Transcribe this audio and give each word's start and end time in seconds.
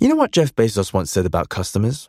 You 0.00 0.08
know 0.08 0.14
what 0.14 0.30
Jeff 0.30 0.54
Bezos 0.54 0.94
once 0.94 1.10
said 1.10 1.26
about 1.26 1.50
customers? 1.50 2.08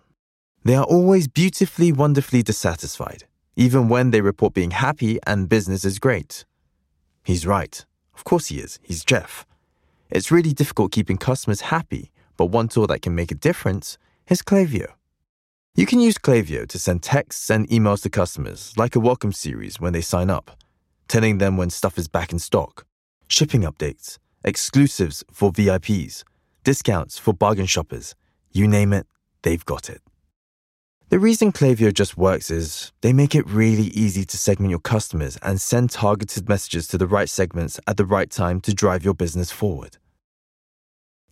They 0.64 0.76
are 0.76 0.86
always 0.86 1.28
beautifully, 1.28 1.92
wonderfully 1.92 2.42
dissatisfied, 2.42 3.26
even 3.58 3.90
when 3.90 4.12
they 4.12 4.22
report 4.22 4.54
being 4.54 4.72
happy 4.72 5.20
and 5.28 5.50
business 5.50 5.84
is 5.84 6.00
great. 6.00 6.46
He's 7.26 7.46
right. 7.46 7.86
Of 8.16 8.24
course 8.24 8.48
he 8.48 8.60
is. 8.60 8.80
He's 8.82 9.04
Jeff. 9.04 9.46
It's 10.10 10.32
really 10.32 10.54
difficult 10.54 10.94
keeping 10.94 11.18
customers 11.18 11.60
happy, 11.60 12.12
but 12.38 12.46
one 12.46 12.70
tool 12.70 12.88
that 12.88 13.02
can 13.02 13.14
make 13.14 13.30
a 13.30 13.36
difference 13.36 13.98
is 14.30 14.42
Klaviyo. 14.42 14.94
You 15.76 15.86
can 15.86 16.00
use 16.00 16.18
Klaviyo 16.18 16.66
to 16.70 16.80
send 16.80 17.04
texts 17.04 17.50
and 17.50 17.68
emails 17.68 18.04
to 18.04 18.10
customers, 18.10 18.74
like 18.78 18.96
a 18.96 19.02
welcome 19.02 19.34
series 19.34 19.82
when 19.82 19.92
they 19.92 20.00
sign 20.00 20.30
up, 20.30 20.52
telling 21.10 21.40
them 21.40 21.58
when 21.58 21.70
stuff 21.70 21.98
is 21.98 22.08
back 22.08 22.32
in 22.32 22.40
stock, 22.40 22.86
shipping 23.28 23.64
updates, 23.64 24.18
exclusives 24.46 25.26
for 25.30 25.52
VIPs, 25.52 26.24
discounts 26.64 27.18
for 27.18 27.34
bargain 27.34 27.66
shoppers. 27.66 28.16
You 28.52 28.68
name 28.68 28.94
it, 28.94 29.08
they've 29.42 29.66
got 29.66 29.90
it. 29.90 30.02
The 31.10 31.20
reason 31.20 31.52
Klaviyo 31.52 31.94
just 31.94 32.18
works 32.18 32.50
is 32.50 32.94
they 33.02 33.12
make 33.12 33.36
it 33.36 33.46
really 33.46 33.88
easy 33.88 34.24
to 34.24 34.38
segment 34.38 34.70
your 34.70 34.80
customers 34.80 35.38
and 35.42 35.60
send 35.60 35.90
targeted 35.92 36.48
messages 36.48 36.88
to 36.88 36.98
the 36.98 37.08
right 37.08 37.28
segments 37.28 37.82
at 37.86 37.98
the 37.98 38.06
right 38.06 38.32
time 38.32 38.62
to 38.62 38.74
drive 38.74 39.04
your 39.04 39.14
business 39.14 39.52
forward. 39.52 39.98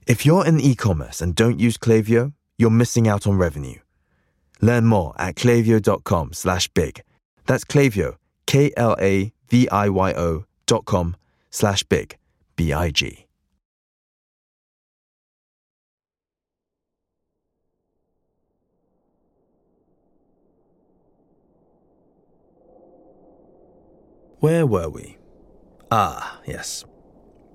If 0.06 0.26
you're 0.26 0.46
in 0.46 0.60
e-commerce 0.60 1.22
and 1.22 1.34
don't 1.34 1.62
use 1.62 1.78
Klaviyo, 1.78 2.34
you're 2.58 2.70
missing 2.70 3.08
out 3.08 3.26
on 3.26 3.38
revenue. 3.38 3.80
Learn 4.59 4.86
more 4.86 5.14
at 5.18 5.36
klaviyo.com 5.36 6.34
slash 6.34 6.68
big. 6.70 7.02
That's 7.46 7.64
Klaviyo, 7.64 8.18
K-L-A-V-I-Y-O 8.48 10.46
dot 10.66 10.86
com 10.86 11.16
slash 11.52 11.84
big, 11.84 12.18
B-I-G. 12.58 13.29
Where 24.40 24.66
were 24.66 24.88
we? 24.88 25.18
Ah, 25.92 26.40
yes. 26.45 26.86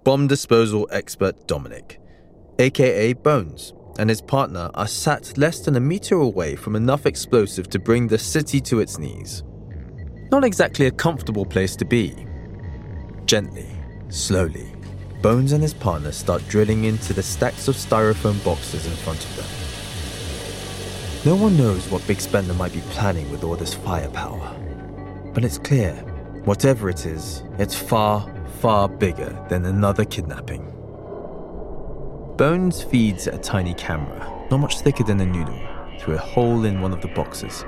Bomb 0.05 0.27
disposal 0.27 0.87
expert 0.93 1.47
Dominic, 1.47 1.99
aka 2.59 3.15
Bones, 3.15 3.73
and 3.99 4.11
his 4.11 4.21
partner 4.21 4.71
are 4.75 4.87
sat 4.87 5.39
less 5.39 5.61
than 5.61 5.77
a 5.77 5.81
meter 5.81 6.17
away 6.17 6.57
from 6.57 6.77
enough 6.77 7.07
explosive 7.07 7.71
to 7.71 7.79
bring 7.79 8.07
the 8.07 8.19
city 8.19 8.61
to 8.61 8.81
its 8.81 8.99
knees. 8.99 9.43
Not 10.31 10.45
exactly 10.45 10.85
a 10.85 10.91
comfortable 10.91 11.47
place 11.47 11.75
to 11.77 11.87
be. 11.87 12.27
Gently, 13.25 13.71
slowly, 14.11 14.71
Bones 15.23 15.53
and 15.53 15.63
his 15.63 15.73
partner 15.73 16.13
start 16.13 16.47
drilling 16.49 16.85
into 16.85 17.15
the 17.15 17.23
stacks 17.23 17.67
of 17.67 17.77
styrofoam 17.77 18.45
boxes 18.45 18.85
in 18.85 18.93
front 18.93 19.25
of 19.25 19.37
them. 19.37 19.47
No 21.25 21.35
one 21.35 21.57
knows 21.57 21.91
what 21.91 22.07
Big 22.07 22.21
Spender 22.21 22.53
might 22.53 22.75
be 22.75 22.83
planning 22.91 23.31
with 23.31 23.43
all 23.43 23.57
this 23.57 23.73
firepower. 23.73 24.55
But 25.33 25.47
it's 25.47 25.57
clear 25.57 26.05
Whatever 26.45 26.91
it 26.91 27.07
is, 27.07 27.43
it's 27.59 27.75
far, 27.75 28.31
far 28.61 28.87
bigger 28.87 29.43
than 29.49 29.65
another 29.65 30.05
kidnapping. 30.05 30.71
Bones 32.37 32.83
feeds 32.83 33.27
a 33.27 33.39
tiny 33.39 33.73
camera, 33.73 34.47
not 34.51 34.59
much 34.59 34.81
thicker 34.81 35.05
than 35.05 35.21
a 35.21 35.25
noodle, 35.25 35.59
through 35.99 36.17
a 36.17 36.19
hole 36.19 36.67
in 36.67 36.83
one 36.83 36.93
of 36.93 37.01
the 37.01 37.09
boxes. 37.09 37.65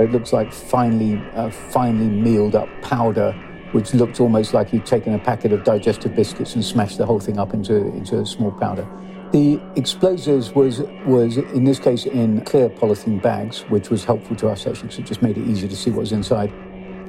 It 0.00 0.10
looks 0.10 0.32
like 0.32 0.54
finely, 0.54 1.22
uh, 1.34 1.50
finely 1.50 2.08
mealed 2.08 2.54
up 2.54 2.66
powder, 2.80 3.32
which 3.72 3.92
looked 3.92 4.18
almost 4.20 4.54
like 4.54 4.70
he'd 4.70 4.86
taken 4.86 5.12
a 5.12 5.18
packet 5.18 5.52
of 5.52 5.62
digestive 5.62 6.16
biscuits 6.16 6.54
and 6.54 6.64
smashed 6.64 6.96
the 6.96 7.04
whole 7.04 7.20
thing 7.20 7.38
up 7.38 7.52
into, 7.52 7.74
into 7.88 8.20
a 8.20 8.24
small 8.24 8.52
powder. 8.52 8.88
The 9.32 9.60
explosives 9.76 10.52
was, 10.54 10.80
was, 11.04 11.36
in 11.36 11.64
this 11.64 11.78
case, 11.78 12.06
in 12.06 12.40
clear 12.46 12.70
polythene 12.70 13.20
bags, 13.20 13.66
which 13.68 13.90
was 13.90 14.02
helpful 14.02 14.34
to 14.36 14.48
us 14.48 14.66
actually 14.66 14.84
because 14.84 14.98
it 15.00 15.04
just 15.04 15.20
made 15.20 15.36
it 15.36 15.46
easier 15.46 15.68
to 15.68 15.76
see 15.76 15.90
what 15.90 16.00
was 16.00 16.12
inside. 16.12 16.50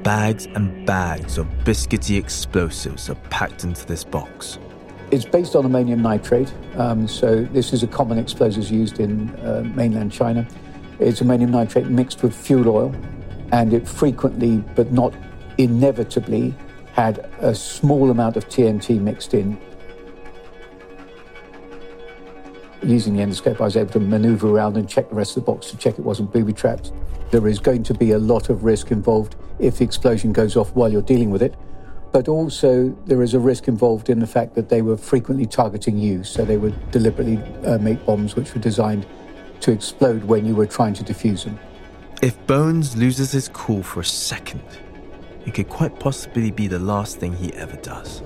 Bags 0.06 0.46
and 0.54 0.86
bags 0.86 1.36
of 1.36 1.48
biscuity 1.64 2.16
explosives 2.16 3.10
are 3.10 3.16
packed 3.28 3.64
into 3.64 3.84
this 3.84 4.04
box. 4.04 4.60
It's 5.10 5.24
based 5.24 5.56
on 5.56 5.64
ammonium 5.64 6.00
nitrate, 6.00 6.54
um, 6.76 7.08
so 7.08 7.42
this 7.46 7.72
is 7.72 7.82
a 7.82 7.88
common 7.88 8.16
explosive 8.16 8.70
used 8.70 9.00
in 9.00 9.30
uh, 9.40 9.64
mainland 9.74 10.12
China. 10.12 10.46
It's 11.00 11.22
ammonium 11.22 11.50
nitrate 11.50 11.88
mixed 11.88 12.22
with 12.22 12.36
fuel 12.36 12.68
oil, 12.68 12.94
and 13.50 13.72
it 13.72 13.88
frequently, 13.88 14.58
but 14.76 14.92
not 14.92 15.12
inevitably, 15.58 16.54
had 16.92 17.28
a 17.40 17.52
small 17.52 18.12
amount 18.12 18.36
of 18.36 18.48
TNT 18.48 19.00
mixed 19.00 19.34
in. 19.34 19.58
Using 22.84 23.16
the 23.16 23.24
endoscope, 23.24 23.60
I 23.60 23.64
was 23.64 23.76
able 23.76 23.90
to 23.90 23.98
maneuver 23.98 24.50
around 24.50 24.76
and 24.76 24.88
check 24.88 25.08
the 25.08 25.16
rest 25.16 25.36
of 25.36 25.44
the 25.44 25.50
box 25.50 25.68
to 25.70 25.76
check 25.76 25.98
it 25.98 26.04
wasn't 26.04 26.32
booby 26.32 26.52
trapped. 26.52 26.92
There 27.32 27.48
is 27.48 27.58
going 27.58 27.82
to 27.82 27.94
be 27.94 28.12
a 28.12 28.18
lot 28.20 28.50
of 28.50 28.62
risk 28.62 28.92
involved 28.92 29.34
if 29.58 29.78
the 29.78 29.84
explosion 29.84 30.32
goes 30.32 30.56
off 30.56 30.74
while 30.74 30.90
you're 30.90 31.02
dealing 31.02 31.30
with 31.30 31.42
it. 31.42 31.54
But 32.12 32.28
also, 32.28 32.96
there 33.06 33.22
is 33.22 33.34
a 33.34 33.38
risk 33.38 33.68
involved 33.68 34.08
in 34.08 34.20
the 34.20 34.26
fact 34.26 34.54
that 34.54 34.68
they 34.68 34.80
were 34.80 34.96
frequently 34.96 35.46
targeting 35.46 35.98
you. 35.98 36.24
So 36.24 36.44
they 36.44 36.56
would 36.56 36.90
deliberately 36.90 37.38
uh, 37.64 37.78
make 37.78 38.04
bombs 38.06 38.36
which 38.36 38.54
were 38.54 38.60
designed 38.60 39.06
to 39.60 39.72
explode 39.72 40.24
when 40.24 40.46
you 40.46 40.54
were 40.54 40.66
trying 40.66 40.94
to 40.94 41.04
defuse 41.04 41.44
them. 41.44 41.58
If 42.22 42.46
Bones 42.46 42.96
loses 42.96 43.32
his 43.32 43.48
cool 43.48 43.82
for 43.82 44.00
a 44.00 44.04
second, 44.04 44.62
it 45.44 45.54
could 45.54 45.68
quite 45.68 45.98
possibly 46.00 46.50
be 46.50 46.66
the 46.66 46.78
last 46.78 47.18
thing 47.18 47.34
he 47.34 47.52
ever 47.54 47.76
does. 47.76 48.22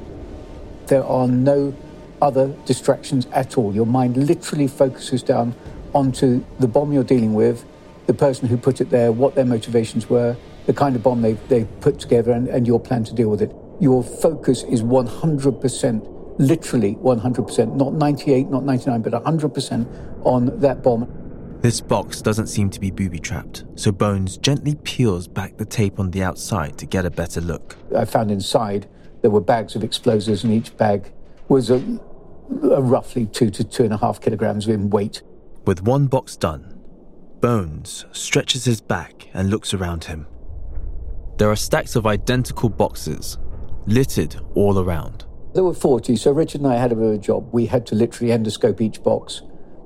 There 0.86 1.04
are 1.04 1.26
no 1.26 1.74
other 2.22 2.54
distractions 2.66 3.26
at 3.32 3.58
all. 3.58 3.74
Your 3.74 3.86
mind 3.86 4.16
literally 4.16 4.68
focuses 4.68 5.22
down 5.22 5.54
onto 5.94 6.44
the 6.58 6.68
bomb 6.68 6.92
you're 6.92 7.02
dealing 7.02 7.34
with, 7.34 7.64
the 8.06 8.14
person 8.14 8.48
who 8.48 8.56
put 8.56 8.80
it 8.80 8.91
there, 8.91 9.10
what 9.10 9.34
their 9.34 9.44
motivations 9.44 10.08
were, 10.08 10.36
the 10.70 10.78
kind 10.78 10.94
of 10.94 11.03
bomb 11.03 11.20
they've, 11.20 11.48
they've 11.48 11.81
put 11.81 11.98
together, 11.98 12.31
and, 12.31 12.47
and 12.47 12.64
your 12.64 12.78
plan 12.78 13.03
to 13.03 13.12
deal 13.12 13.28
with 13.28 13.42
it. 13.42 13.53
Your 13.81 14.04
focus 14.04 14.62
is 14.62 14.84
100%, 14.84 16.36
literally 16.38 16.94
100%, 16.94 17.75
not 17.75 17.94
98, 17.94 18.47
not 18.47 18.62
99, 18.62 19.03
but 19.03 19.12
100% 19.12 20.25
on 20.25 20.60
that 20.60 20.84
bomb. 20.84 21.12
This 21.60 21.80
box 21.80 22.22
doesn't 22.22 22.47
seem 22.47 22.70
to 22.70 22.78
be 22.78 22.92
booby 22.92 23.19
trapped, 23.19 23.64
so 23.75 23.91
Bones 23.91 24.38
gently 24.38 24.76
peels 24.76 25.26
back 25.26 25.56
the 25.56 25.64
tape 25.64 25.98
on 25.98 26.12
the 26.12 26.22
outside 26.22 26.78
to 26.78 26.86
get 26.86 27.04
a 27.04 27.10
better 27.10 27.41
look. 27.41 27.76
I 27.97 28.04
found 28.04 28.30
inside 28.30 28.88
there 29.22 29.30
were 29.32 29.41
bags 29.41 29.75
of 29.75 29.82
explosives, 29.82 30.44
and 30.44 30.53
each 30.53 30.76
bag 30.76 31.10
was 31.48 31.70
a, 31.70 31.82
a 32.62 32.80
roughly 32.80 33.26
two 33.26 33.50
to 33.50 33.64
two 33.64 33.82
and 33.82 33.92
a 33.92 33.98
half 33.98 34.20
kilograms 34.20 34.69
in 34.69 34.88
weight. 34.88 35.22
With 35.66 35.82
one 35.82 36.06
box 36.06 36.36
done, 36.36 36.80
Bones 37.41 38.06
stretches 38.12 38.66
his 38.66 38.80
back 38.80 39.28
and 39.34 39.50
looks 39.50 39.75
around 39.75 40.04
him. 40.04 40.26
There 41.41 41.51
are 41.51 41.56
stacks 41.56 41.97
of 41.97 42.06
identical 42.06 42.69
boxes, 42.69 43.39
littered 43.87 44.37
all 44.55 44.78
around. 44.78 45.25
There 45.55 45.65
were 45.65 45.73
40, 45.73 46.15
so 46.17 46.33
Richard 46.33 46.61
and 46.61 46.71
I 46.71 46.77
had 46.77 46.93
a 46.93 46.95
bit 46.95 47.06
of 47.06 47.12
a 47.15 47.17
job. 47.17 47.49
We 47.51 47.65
had 47.65 47.87
to 47.87 47.95
literally 47.95 48.31
endoscope 48.31 48.83
each 48.83 49.03
box, 49.03 49.41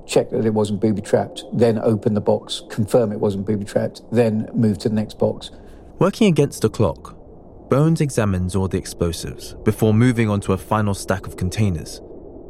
check 0.05 0.31
that 0.31 0.45
it 0.45 0.53
wasn't 0.53 0.81
booby 0.81 1.01
trapped, 1.01 1.45
then 1.53 1.79
open 1.79 2.13
the 2.13 2.19
box, 2.19 2.61
confirm 2.69 3.13
it 3.13 3.21
wasn't 3.21 3.45
booby 3.45 3.63
trapped, 3.63 4.01
then 4.11 4.49
move 4.53 4.79
to 4.79 4.89
the 4.89 4.95
next 4.95 5.17
box. 5.17 5.51
Working 5.97 6.27
against 6.27 6.61
the 6.61 6.69
clock, 6.69 7.15
Bones 7.69 8.01
examines 8.01 8.53
all 8.53 8.67
the 8.67 8.77
explosives 8.77 9.53
before 9.63 9.93
moving 9.93 10.29
on 10.29 10.41
to 10.41 10.51
a 10.51 10.57
final 10.57 10.93
stack 10.93 11.25
of 11.25 11.37
containers. 11.37 12.01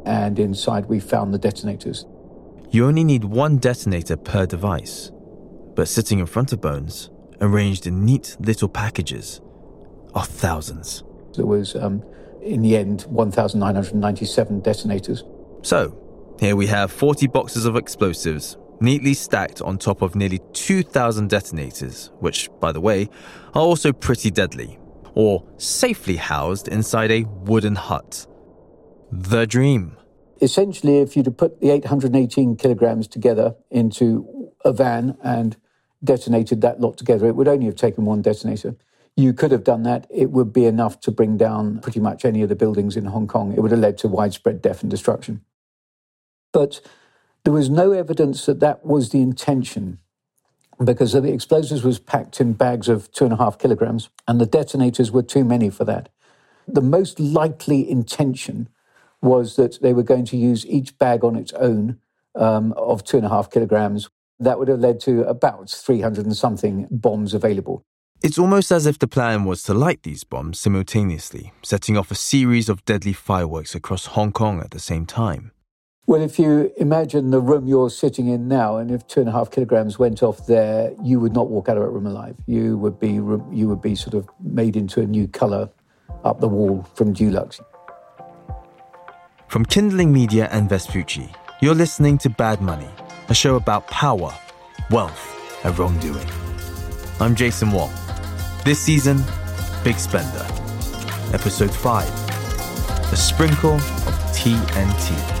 And 0.04 0.36
inside, 0.40 0.86
we 0.86 0.98
found 0.98 1.32
the 1.32 1.38
detonators. 1.38 2.06
You 2.70 2.86
only 2.86 3.04
need 3.04 3.22
one 3.22 3.58
detonator 3.58 4.16
per 4.16 4.46
device, 4.46 5.12
but 5.76 5.86
sitting 5.86 6.18
in 6.18 6.26
front 6.26 6.52
of 6.52 6.60
Bones, 6.60 7.10
arranged 7.40 7.86
in 7.86 8.04
neat 8.04 8.36
little 8.40 8.68
packages, 8.68 9.40
are 10.14 10.24
thousands. 10.24 11.04
There 11.34 11.46
was, 11.46 11.76
um, 11.76 12.02
in 12.42 12.62
the 12.62 12.76
end, 12.76 13.02
1,997 13.02 14.60
detonators. 14.60 15.24
So, 15.62 15.96
here 16.40 16.56
we 16.56 16.66
have 16.66 16.90
40 16.90 17.26
boxes 17.26 17.66
of 17.66 17.76
explosives, 17.76 18.56
neatly 18.80 19.14
stacked 19.14 19.60
on 19.62 19.78
top 19.78 20.02
of 20.02 20.14
nearly 20.14 20.40
2,000 20.52 21.28
detonators, 21.28 22.10
which, 22.20 22.48
by 22.60 22.72
the 22.72 22.80
way, 22.80 23.08
are 23.54 23.62
also 23.62 23.92
pretty 23.92 24.30
deadly, 24.30 24.78
or 25.14 25.44
safely 25.56 26.16
housed 26.16 26.68
inside 26.68 27.10
a 27.10 27.24
wooden 27.24 27.74
hut. 27.74 28.26
The 29.10 29.46
dream. 29.46 29.96
Essentially, 30.40 30.98
if 30.98 31.16
you'd 31.16 31.26
have 31.26 31.36
put 31.36 31.60
the 31.60 31.70
818 31.70 32.56
kilograms 32.56 33.08
together 33.08 33.54
into 33.70 34.52
a 34.64 34.72
van 34.72 35.16
and 35.22 35.56
detonated 36.06 36.62
that 36.62 36.80
lot 36.80 36.96
together, 36.96 37.26
it 37.26 37.36
would 37.36 37.48
only 37.48 37.66
have 37.66 37.76
taken 37.76 38.06
one 38.06 38.22
detonator. 38.22 38.76
You 39.16 39.34
could 39.34 39.50
have 39.50 39.64
done 39.64 39.82
that. 39.82 40.06
It 40.08 40.30
would 40.30 40.52
be 40.52 40.64
enough 40.64 41.00
to 41.00 41.10
bring 41.10 41.36
down 41.36 41.80
pretty 41.80 42.00
much 42.00 42.24
any 42.24 42.42
of 42.42 42.48
the 42.48 42.56
buildings 42.56 42.96
in 42.96 43.04
Hong 43.06 43.26
Kong. 43.26 43.52
It 43.52 43.60
would 43.60 43.70
have 43.70 43.80
led 43.80 43.98
to 43.98 44.08
widespread 44.08 44.62
death 44.62 44.82
and 44.82 44.90
destruction. 44.90 45.42
But 46.52 46.80
there 47.44 47.52
was 47.52 47.68
no 47.68 47.92
evidence 47.92 48.46
that 48.46 48.60
that 48.60 48.84
was 48.84 49.10
the 49.10 49.20
intention 49.20 49.98
because 50.82 51.12
the 51.12 51.32
explosives 51.32 51.84
was 51.84 51.98
packed 51.98 52.40
in 52.40 52.52
bags 52.52 52.88
of 52.88 53.10
two 53.12 53.24
and 53.24 53.32
a 53.32 53.36
half 53.36 53.58
kilograms 53.58 54.10
and 54.28 54.40
the 54.40 54.46
detonators 54.46 55.10
were 55.10 55.22
too 55.22 55.44
many 55.44 55.70
for 55.70 55.84
that. 55.84 56.08
The 56.68 56.82
most 56.82 57.20
likely 57.20 57.88
intention 57.88 58.68
was 59.22 59.56
that 59.56 59.80
they 59.80 59.92
were 59.92 60.02
going 60.02 60.24
to 60.26 60.36
use 60.36 60.66
each 60.66 60.98
bag 60.98 61.24
on 61.24 61.36
its 61.36 61.52
own 61.54 61.98
um, 62.34 62.72
of 62.72 63.04
two 63.04 63.16
and 63.16 63.26
a 63.26 63.30
half 63.30 63.50
kilograms. 63.50 64.10
That 64.38 64.58
would 64.58 64.68
have 64.68 64.80
led 64.80 65.00
to 65.00 65.22
about 65.22 65.70
300 65.70 66.26
and 66.26 66.36
something 66.36 66.86
bombs 66.90 67.34
available. 67.34 67.82
It's 68.22 68.38
almost 68.38 68.72
as 68.72 68.86
if 68.86 68.98
the 68.98 69.06
plan 69.06 69.44
was 69.44 69.62
to 69.64 69.74
light 69.74 70.02
these 70.02 70.24
bombs 70.24 70.58
simultaneously, 70.58 71.52
setting 71.62 71.96
off 71.96 72.10
a 72.10 72.14
series 72.14 72.68
of 72.68 72.84
deadly 72.84 73.12
fireworks 73.12 73.74
across 73.74 74.06
Hong 74.06 74.32
Kong 74.32 74.60
at 74.60 74.70
the 74.70 74.80
same 74.80 75.06
time. 75.06 75.52
Well, 76.08 76.22
if 76.22 76.38
you 76.38 76.72
imagine 76.76 77.30
the 77.30 77.40
room 77.40 77.66
you're 77.66 77.90
sitting 77.90 78.28
in 78.28 78.46
now, 78.46 78.76
and 78.76 78.92
if 78.92 79.06
two 79.08 79.20
and 79.20 79.28
a 79.28 79.32
half 79.32 79.50
kilograms 79.50 79.98
went 79.98 80.22
off 80.22 80.46
there, 80.46 80.92
you 81.02 81.18
would 81.18 81.34
not 81.34 81.50
walk 81.50 81.68
out 81.68 81.76
of 81.76 81.82
that 81.82 81.90
room 81.90 82.06
alive. 82.06 82.36
You 82.46 82.78
would 82.78 83.00
be 83.00 83.12
you 83.12 83.68
would 83.68 83.82
be 83.82 83.96
sort 83.96 84.14
of 84.14 84.28
made 84.40 84.76
into 84.76 85.00
a 85.00 85.06
new 85.06 85.26
colour 85.26 85.68
up 86.24 86.40
the 86.40 86.48
wall 86.48 86.86
from 86.94 87.12
Dulux. 87.12 87.60
From 89.48 89.64
Kindling 89.64 90.12
Media 90.12 90.48
and 90.52 90.68
Vespucci, 90.68 91.28
you're 91.60 91.74
listening 91.74 92.18
to 92.18 92.30
Bad 92.30 92.60
Money, 92.60 92.88
a 93.28 93.34
show 93.34 93.56
about 93.56 93.86
power, 93.88 94.32
wealth, 94.90 95.64
and 95.64 95.76
wrongdoing. 95.78 96.28
I'm 97.20 97.34
Jason 97.34 97.70
Wong. 97.70 97.92
This 98.64 98.78
season, 98.78 99.22
Big 99.82 99.96
Spender. 99.96 100.46
Episode 101.32 101.74
5 101.74 103.12
A 103.12 103.16
Sprinkle 103.16 103.74
of 103.74 104.14
TNT. 104.32 105.35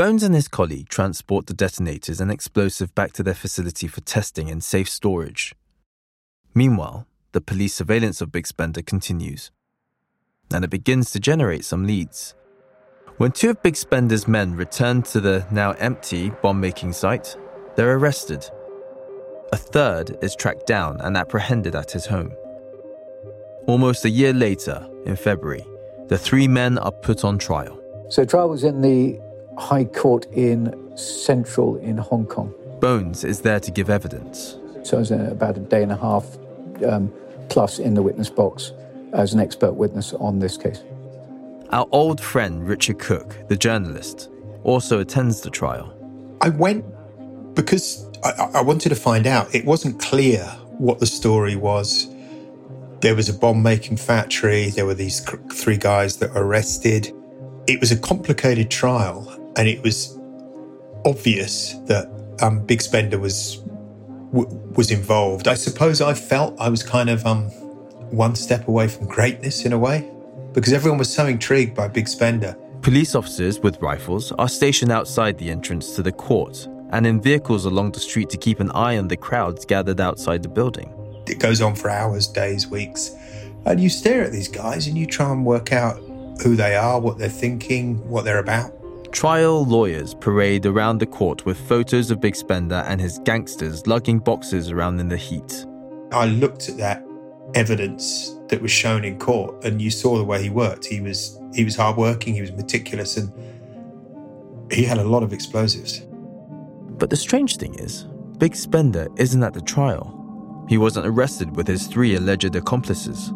Bones 0.00 0.22
and 0.22 0.34
his 0.34 0.48
colleague 0.48 0.88
transport 0.88 1.46
the 1.46 1.52
detonators 1.52 2.22
and 2.22 2.30
explosive 2.30 2.94
back 2.94 3.12
to 3.12 3.22
their 3.22 3.34
facility 3.34 3.86
for 3.86 4.00
testing 4.00 4.48
and 4.48 4.64
safe 4.64 4.88
storage. 4.88 5.54
Meanwhile, 6.54 7.06
the 7.32 7.42
police 7.42 7.74
surveillance 7.74 8.22
of 8.22 8.32
Big 8.32 8.46
Spender 8.46 8.80
continues, 8.80 9.50
and 10.54 10.64
it 10.64 10.70
begins 10.70 11.10
to 11.10 11.20
generate 11.20 11.66
some 11.66 11.86
leads. 11.86 12.34
When 13.18 13.30
two 13.30 13.50
of 13.50 13.62
Big 13.62 13.76
Spender's 13.76 14.26
men 14.26 14.56
return 14.56 15.02
to 15.02 15.20
the 15.20 15.46
now 15.50 15.72
empty 15.72 16.30
bomb 16.30 16.62
making 16.62 16.94
site, 16.94 17.36
they're 17.76 17.98
arrested. 17.98 18.48
A 19.52 19.58
third 19.58 20.16
is 20.22 20.34
tracked 20.34 20.66
down 20.66 20.98
and 21.02 21.14
apprehended 21.14 21.74
at 21.74 21.90
his 21.90 22.06
home. 22.06 22.32
Almost 23.66 24.06
a 24.06 24.08
year 24.08 24.32
later, 24.32 24.88
in 25.04 25.16
February, 25.16 25.66
the 26.08 26.16
three 26.16 26.48
men 26.48 26.78
are 26.78 26.90
put 26.90 27.22
on 27.22 27.36
trial. 27.36 27.78
So, 28.08 28.24
trial 28.24 28.48
was 28.48 28.64
in 28.64 28.80
the 28.80 29.20
High 29.60 29.84
Court 29.84 30.26
in 30.32 30.74
Central 30.96 31.76
in 31.76 31.98
Hong 31.98 32.26
Kong. 32.26 32.52
Bones 32.80 33.24
is 33.24 33.42
there 33.42 33.60
to 33.60 33.70
give 33.70 33.90
evidence. 33.90 34.56
So 34.82 34.96
I 34.96 35.00
was 35.00 35.10
about 35.10 35.56
a 35.58 35.60
day 35.60 35.82
and 35.82 35.92
a 35.92 35.96
half 35.96 36.26
um, 36.86 37.12
plus 37.50 37.78
in 37.78 37.94
the 37.94 38.02
witness 38.02 38.30
box 38.30 38.72
as 39.12 39.34
an 39.34 39.40
expert 39.40 39.72
witness 39.72 40.14
on 40.14 40.38
this 40.38 40.56
case. 40.56 40.82
Our 41.70 41.86
old 41.92 42.20
friend 42.20 42.66
Richard 42.66 42.98
Cook, 42.98 43.36
the 43.48 43.56
journalist, 43.56 44.30
also 44.64 44.98
attends 44.98 45.42
the 45.42 45.50
trial. 45.50 45.94
I 46.40 46.48
went 46.48 46.84
because 47.54 48.08
I, 48.24 48.50
I 48.54 48.62
wanted 48.62 48.88
to 48.88 48.94
find 48.94 49.26
out. 49.26 49.54
It 49.54 49.64
wasn't 49.66 50.00
clear 50.00 50.44
what 50.78 50.98
the 51.00 51.06
story 51.06 51.56
was. 51.56 52.08
There 53.00 53.14
was 53.14 53.28
a 53.28 53.34
bomb 53.34 53.62
making 53.62 53.98
factory, 53.98 54.70
there 54.70 54.86
were 54.86 54.94
these 54.94 55.20
three 55.52 55.76
guys 55.76 56.16
that 56.16 56.34
were 56.34 56.44
arrested. 56.44 57.12
It 57.66 57.80
was 57.80 57.92
a 57.92 57.98
complicated 57.98 58.70
trial, 58.70 59.36
and 59.56 59.68
it 59.68 59.82
was 59.82 60.18
obvious 61.04 61.74
that 61.86 62.08
um, 62.42 62.64
Big 62.64 62.80
Spender 62.80 63.18
was 63.18 63.56
w- 64.32 64.48
was 64.76 64.90
involved. 64.90 65.48
I 65.48 65.54
suppose 65.54 66.00
I 66.00 66.14
felt 66.14 66.58
I 66.60 66.68
was 66.68 66.82
kind 66.82 67.10
of 67.10 67.26
um, 67.26 67.44
one 68.10 68.34
step 68.34 68.68
away 68.68 68.88
from 68.88 69.06
greatness 69.06 69.64
in 69.64 69.72
a 69.72 69.78
way 69.78 70.10
because 70.52 70.72
everyone 70.72 70.98
was 70.98 71.12
so 71.12 71.26
intrigued 71.26 71.74
by 71.74 71.88
Big 71.88 72.08
Spender. 72.08 72.56
Police 72.82 73.14
officers 73.14 73.60
with 73.60 73.80
rifles 73.82 74.32
are 74.32 74.48
stationed 74.48 74.90
outside 74.90 75.38
the 75.38 75.50
entrance 75.50 75.94
to 75.96 76.02
the 76.02 76.12
court 76.12 76.66
and 76.92 77.06
in 77.06 77.20
vehicles 77.20 77.66
along 77.66 77.92
the 77.92 78.00
street 78.00 78.30
to 78.30 78.36
keep 78.36 78.58
an 78.58 78.70
eye 78.72 78.96
on 78.96 79.08
the 79.08 79.16
crowds 79.16 79.64
gathered 79.64 80.00
outside 80.00 80.42
the 80.42 80.48
building. 80.48 80.92
It 81.26 81.38
goes 81.38 81.60
on 81.60 81.74
for 81.74 81.90
hours, 81.90 82.26
days, 82.26 82.66
weeks. 82.66 83.14
And 83.66 83.80
you 83.80 83.88
stare 83.88 84.24
at 84.24 84.32
these 84.32 84.48
guys 84.48 84.86
and 84.86 84.96
you 84.96 85.06
try 85.06 85.30
and 85.30 85.44
work 85.44 85.72
out 85.72 85.98
who 86.42 86.56
they 86.56 86.74
are, 86.74 86.98
what 86.98 87.18
they're 87.18 87.28
thinking, 87.28 87.96
what 88.08 88.24
they're 88.24 88.38
about. 88.38 88.72
Trial 89.12 89.64
lawyers 89.64 90.14
parade 90.14 90.66
around 90.66 90.98
the 90.98 91.06
court 91.06 91.44
with 91.44 91.58
photos 91.68 92.10
of 92.10 92.20
Big 92.20 92.36
Spender 92.36 92.84
and 92.86 93.00
his 93.00 93.18
gangsters 93.24 93.86
lugging 93.86 94.20
boxes 94.20 94.70
around 94.70 95.00
in 95.00 95.08
the 95.08 95.16
heat. 95.16 95.66
I 96.12 96.26
looked 96.26 96.68
at 96.68 96.76
that 96.76 97.04
evidence 97.54 98.36
that 98.48 98.62
was 98.62 98.70
shown 98.70 99.04
in 99.04 99.18
court 99.18 99.64
and 99.64 99.82
you 99.82 99.90
saw 99.90 100.16
the 100.16 100.24
way 100.24 100.40
he 100.42 100.48
worked. 100.48 100.84
He 100.84 101.00
was 101.00 101.38
he 101.52 101.64
was 101.64 101.74
hardworking, 101.74 102.34
he 102.34 102.40
was 102.40 102.52
meticulous 102.52 103.16
and 103.16 103.32
he 104.72 104.84
had 104.84 104.98
a 104.98 105.04
lot 105.04 105.24
of 105.24 105.32
explosives. 105.32 106.06
But 106.90 107.10
the 107.10 107.16
strange 107.16 107.56
thing 107.56 107.74
is, 107.74 108.06
Big 108.38 108.54
Spender 108.54 109.08
isn't 109.16 109.42
at 109.42 109.54
the 109.54 109.60
trial. 109.60 110.16
He 110.68 110.78
wasn't 110.78 111.06
arrested 111.06 111.56
with 111.56 111.66
his 111.66 111.88
three 111.88 112.14
alleged 112.14 112.54
accomplices. 112.54 113.32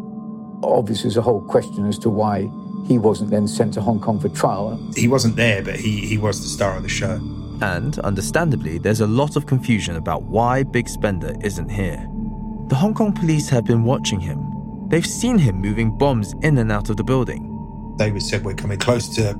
Obviously, 0.62 1.09
there's 1.09 1.17
a 1.17 1.23
whole 1.23 1.43
question 1.43 1.87
as 1.87 1.99
to 1.99 2.11
why 2.11 2.49
he 2.84 2.98
wasn't 2.98 3.31
then 3.31 3.48
sent 3.48 3.75
to 3.75 3.81
Hong 3.81 4.00
Kong 4.00 4.20
for 4.20 4.28
trial. 4.28 4.78
He 4.94 5.08
wasn't 5.08 5.36
there, 5.36 5.62
but 5.62 5.76
he, 5.76 6.06
he 6.06 6.19
was 6.19 6.42
the 6.42 6.48
star 6.48 6.76
of 6.76 6.82
the 6.82 6.88
show. 6.88 7.20
And, 7.62 7.98
understandably, 8.00 8.78
there's 8.78 9.00
a 9.00 9.06
lot 9.06 9.36
of 9.36 9.46
confusion 9.46 9.96
about 9.96 10.25
why 10.25 10.64
Big 10.64 10.88
Spender 10.88 11.34
isn't 11.42 11.70
here. 11.70 12.06
The 12.69 12.75
Hong 12.75 12.92
Kong 12.92 13.12
police 13.12 13.48
have 13.48 13.64
been 13.64 13.84
watching 13.84 14.20
him. 14.20 14.88
They've 14.88 15.06
seen 15.06 15.38
him 15.38 15.56
moving 15.56 15.96
bombs 15.96 16.34
in 16.42 16.58
and 16.58 16.70
out 16.70 16.90
of 16.90 16.96
the 16.96 17.04
building. 17.04 17.94
They 17.96 18.19
said, 18.19 18.44
We're 18.44 18.54
coming 18.54 18.78
close 18.78 19.08
to 19.16 19.31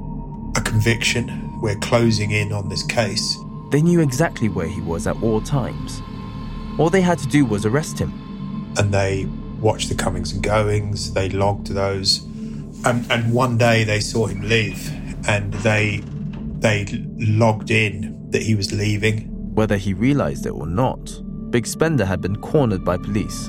a 0.57 0.61
conviction. 0.63 1.61
We're 1.61 1.77
closing 1.77 2.31
in 2.31 2.53
on 2.53 2.69
this 2.69 2.83
case. 2.83 3.37
They 3.71 3.83
knew 3.83 4.01
exactly 4.01 4.49
where 4.49 4.69
he 4.69 4.81
was 4.81 5.07
at 5.07 5.21
all 5.23 5.41
times. 5.41 6.01
All 6.79 6.89
they 6.89 7.01
had 7.01 7.19
to 7.19 7.29
do 7.29 7.45
was 7.45 7.67
arrest 7.67 7.99
him. 7.99 8.13
And 8.79 8.93
they 8.93 9.27
watched 9.61 9.89
the 9.89 9.95
comings 9.95 10.33
and 10.33 10.43
goings, 10.43 11.13
they 11.13 11.29
logged 11.29 11.69
those 11.69 12.27
and, 12.85 13.11
and 13.11 13.33
one 13.33 13.59
day 13.59 13.85
they 13.85 14.01
saw 14.01 14.27
him 14.27 14.43
leave, 14.43 14.91
and 15.27 15.53
they 15.55 16.03
they 16.59 16.87
logged 17.19 17.71
in 17.71 18.31
that 18.31 18.43
he 18.43 18.55
was 18.55 18.73
leaving. 18.73 19.29
Whether 19.55 19.77
he 19.77 19.95
realized 19.95 20.47
it 20.47 20.51
or 20.51 20.67
not, 20.67 21.21
Big 21.51 21.67
Spender 21.67 22.05
had 22.05 22.21
been 22.21 22.37
cornered 22.37 22.85
by 22.85 22.97
police. 22.97 23.49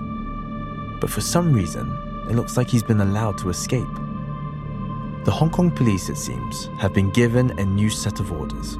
But 1.01 1.09
for 1.09 1.21
some 1.21 1.53
reason, 1.53 1.87
it 2.29 2.35
looks 2.35 2.57
like 2.57 2.69
he's 2.69 2.83
been 2.83 3.01
allowed 3.01 3.37
to 3.39 3.49
escape. 3.49 3.87
The 5.25 5.31
Hong 5.31 5.49
Kong 5.49 5.71
police, 5.71 6.09
it 6.09 6.17
seems, 6.17 6.69
have 6.77 6.93
been 6.93 7.09
given 7.11 7.57
a 7.59 7.65
new 7.65 7.89
set 7.89 8.19
of 8.19 8.31
orders. 8.31 8.73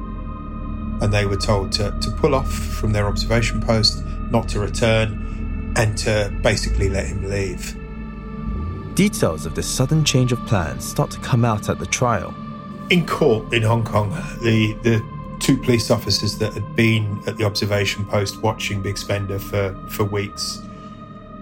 And 1.02 1.12
they 1.12 1.26
were 1.26 1.36
told 1.36 1.72
to, 1.72 1.96
to 2.00 2.10
pull 2.12 2.34
off 2.34 2.52
from 2.52 2.92
their 2.92 3.08
observation 3.08 3.60
post, 3.60 4.04
not 4.30 4.48
to 4.50 4.60
return, 4.60 5.72
and 5.76 5.98
to 5.98 6.32
basically 6.42 6.88
let 6.88 7.06
him 7.06 7.28
leave. 7.28 7.76
Details 8.96 9.44
of 9.44 9.54
this 9.54 9.68
sudden 9.68 10.02
change 10.06 10.32
of 10.32 10.38
plans 10.46 10.82
start 10.82 11.10
to 11.10 11.20
come 11.20 11.44
out 11.44 11.68
at 11.68 11.78
the 11.78 11.84
trial. 11.84 12.34
In 12.88 13.06
court 13.06 13.52
in 13.52 13.60
Hong 13.60 13.84
Kong, 13.84 14.08
the, 14.40 14.72
the 14.82 15.04
two 15.38 15.58
police 15.58 15.90
officers 15.90 16.38
that 16.38 16.54
had 16.54 16.74
been 16.74 17.22
at 17.26 17.36
the 17.36 17.44
observation 17.44 18.06
post 18.06 18.42
watching 18.42 18.80
Big 18.80 18.96
Spender 18.96 19.38
for, 19.38 19.74
for 19.90 20.04
weeks 20.04 20.62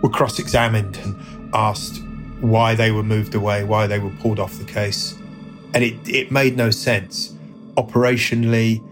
were 0.03 0.09
cross 0.09 0.41
examined 0.41 0.97
and 0.97 1.55
asked 1.55 2.03
why 2.41 2.75
they 2.75 2.91
were 2.91 3.05
moved 3.05 3.37
away, 3.37 3.63
why 3.63 3.87
they 3.87 4.01
were 4.01 4.11
pulled 4.21 4.41
off 4.41 4.59
the 4.59 4.65
case. 4.65 5.17
And 5.75 5.85
it, 5.85 5.95
it 6.09 6.33
made 6.33 6.57
no 6.57 6.73
sense. 6.73 7.37
Operationally, 7.77 8.83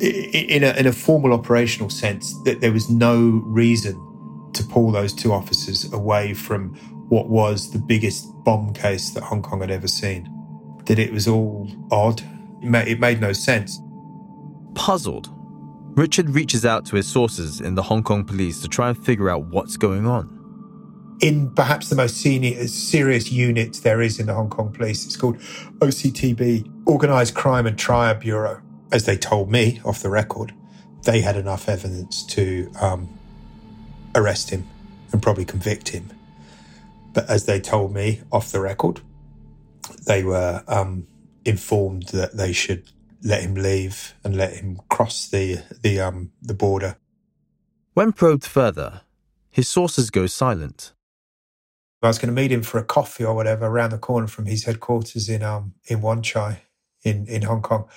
in 0.00 0.64
a, 0.64 0.72
in 0.76 0.88
a 0.88 0.92
formal 0.92 1.32
operational 1.32 1.88
sense, 1.88 2.36
that 2.42 2.60
there 2.60 2.72
was 2.72 2.90
no 2.90 3.44
reason 3.46 4.50
to 4.54 4.64
pull 4.64 4.90
those 4.90 5.12
two 5.12 5.32
officers 5.32 5.92
away 5.92 6.34
from 6.34 6.76
what 7.12 7.28
was 7.28 7.72
the 7.72 7.78
biggest 7.78 8.26
bomb 8.42 8.72
case 8.72 9.10
that 9.10 9.22
Hong 9.22 9.42
Kong 9.42 9.60
had 9.60 9.70
ever 9.70 9.86
seen. 9.86 10.30
That 10.86 10.98
it 10.98 11.12
was 11.12 11.28
all 11.28 11.70
odd. 11.90 12.22
It 12.62 12.98
made 13.00 13.20
no 13.20 13.34
sense. 13.34 13.78
Puzzled, 14.74 15.28
Richard 15.94 16.30
reaches 16.30 16.64
out 16.64 16.86
to 16.86 16.96
his 16.96 17.06
sources 17.06 17.60
in 17.60 17.74
the 17.74 17.82
Hong 17.82 18.02
Kong 18.02 18.24
police 18.24 18.62
to 18.62 18.68
try 18.68 18.88
and 18.88 19.04
figure 19.04 19.28
out 19.28 19.44
what's 19.48 19.76
going 19.76 20.06
on. 20.06 20.38
In 21.20 21.50
perhaps 21.50 21.90
the 21.90 21.96
most 21.96 22.16
senior, 22.16 22.66
serious 22.66 23.30
unit 23.30 23.74
there 23.82 24.00
is 24.00 24.18
in 24.18 24.24
the 24.24 24.32
Hong 24.32 24.48
Kong 24.48 24.72
police, 24.72 25.04
it's 25.04 25.14
called 25.14 25.36
OCTB, 25.80 26.86
Organised 26.86 27.34
Crime 27.34 27.66
and 27.66 27.78
Triad 27.78 28.20
Bureau. 28.20 28.62
As 28.90 29.04
they 29.04 29.18
told 29.18 29.50
me 29.50 29.82
off 29.84 30.00
the 30.00 30.08
record, 30.08 30.54
they 31.02 31.20
had 31.20 31.36
enough 31.36 31.68
evidence 31.68 32.24
to 32.28 32.72
um, 32.80 33.10
arrest 34.14 34.48
him 34.48 34.66
and 35.12 35.20
probably 35.20 35.44
convict 35.44 35.90
him. 35.90 36.08
But 37.12 37.28
as 37.28 37.44
they 37.46 37.60
told 37.60 37.92
me 37.92 38.22
off 38.30 38.52
the 38.52 38.60
record, 38.60 39.00
they 40.06 40.22
were 40.22 40.64
um, 40.66 41.06
informed 41.44 42.08
that 42.08 42.36
they 42.36 42.52
should 42.52 42.90
let 43.22 43.42
him 43.42 43.54
leave 43.54 44.14
and 44.24 44.36
let 44.36 44.54
him 44.54 44.80
cross 44.88 45.28
the 45.28 45.62
the 45.82 46.00
um 46.00 46.32
the 46.40 46.54
border. 46.54 46.96
When 47.94 48.12
probed 48.12 48.44
further, 48.44 49.02
his 49.50 49.68
sources 49.68 50.10
go 50.10 50.26
silent. 50.26 50.92
I 52.02 52.08
was 52.08 52.18
going 52.18 52.34
to 52.34 52.40
meet 52.40 52.50
him 52.50 52.62
for 52.62 52.78
a 52.78 52.84
coffee 52.84 53.24
or 53.24 53.34
whatever 53.34 53.66
around 53.66 53.90
the 53.90 53.98
corner 53.98 54.26
from 54.26 54.46
his 54.46 54.64
headquarters 54.64 55.28
in 55.28 55.42
um 55.42 55.74
in 55.86 56.00
Wan 56.00 56.22
Chai 56.22 56.62
in 57.04 57.26
in 57.26 57.42
Hong 57.42 57.62
Kong. 57.62 57.88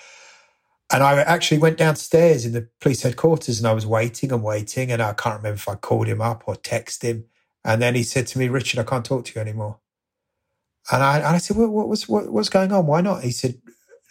And 0.92 1.02
I 1.02 1.20
actually 1.22 1.58
went 1.58 1.78
downstairs 1.78 2.46
in 2.46 2.54
the 2.54 2.70
police 2.80 3.02
headquarters 3.02 3.58
and 3.58 3.68
I 3.68 3.74
was 3.74 3.88
waiting 3.88 4.32
and 4.32 4.44
waiting. 4.44 4.92
And 4.92 5.02
I 5.02 5.14
can't 5.14 5.38
remember 5.38 5.56
if 5.56 5.68
I 5.68 5.76
called 5.76 6.08
him 6.08 6.22
up 6.22 6.44
or 6.46 6.56
texted 6.56 7.02
him. 7.02 7.26
And 7.66 7.82
then 7.82 7.96
he 7.96 8.04
said 8.04 8.28
to 8.28 8.38
me, 8.38 8.48
Richard, 8.48 8.80
I 8.80 8.84
can't 8.84 9.04
talk 9.04 9.26
to 9.26 9.34
you 9.36 9.42
anymore. 9.42 9.80
And 10.92 11.02
I, 11.02 11.18
and 11.18 11.26
I 11.26 11.40
said, 11.40 11.58
what, 11.58 11.72
what 11.72 11.88
was, 11.88 12.08
what, 12.08 12.32
what's 12.32 12.48
going 12.48 12.72
on? 12.72 12.86
Why 12.86 13.02
not? 13.02 13.24
He 13.24 13.32
said, 13.32 13.60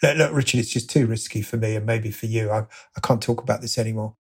look, 0.03 0.17
look, 0.17 0.33
Richard, 0.33 0.59
it's 0.59 0.73
just 0.73 0.89
too 0.89 1.07
risky 1.07 1.41
for 1.41 1.55
me 1.55 1.75
and 1.77 1.85
maybe 1.85 2.11
for 2.11 2.25
you. 2.25 2.51
I, 2.51 2.65
I 2.97 2.99
can't 3.01 3.23
talk 3.23 3.41
about 3.41 3.61
this 3.61 3.77
anymore. 3.77 4.17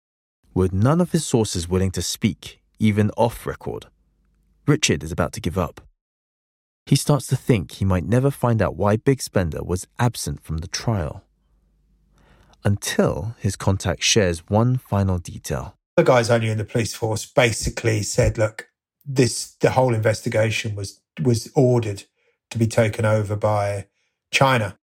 With 0.55 0.73
none 0.73 0.99
of 0.99 1.11
his 1.11 1.27
sources 1.27 1.69
willing 1.69 1.91
to 1.91 2.01
speak, 2.01 2.59
even 2.79 3.11
off 3.11 3.45
record, 3.45 3.85
Richard 4.65 5.03
is 5.03 5.11
about 5.11 5.31
to 5.33 5.41
give 5.41 5.59
up. 5.59 5.81
He 6.87 6.95
starts 6.95 7.27
to 7.27 7.35
think 7.35 7.73
he 7.73 7.85
might 7.85 8.05
never 8.05 8.31
find 8.31 8.63
out 8.63 8.75
why 8.75 8.97
Big 8.97 9.21
Spender 9.21 9.63
was 9.63 9.85
absent 9.99 10.41
from 10.41 10.57
the 10.57 10.67
trial. 10.67 11.23
Until 12.65 13.35
his 13.37 13.55
contact 13.55 14.01
shares 14.01 14.39
one 14.47 14.77
final 14.77 15.19
detail. 15.19 15.77
The 15.97 16.03
guys 16.03 16.31
I 16.31 16.39
knew 16.39 16.51
in 16.51 16.57
the 16.57 16.65
police 16.65 16.95
force 16.95 17.27
basically 17.27 18.01
said, 18.01 18.39
look, 18.39 18.68
this 19.11 19.55
the 19.59 19.71
whole 19.71 19.93
investigation 19.95 20.75
was 20.75 21.01
was 21.21 21.51
ordered 21.55 22.03
to 22.51 22.57
be 22.57 22.67
taken 22.67 23.05
over 23.05 23.35
by 23.35 23.87
China. 24.31 24.77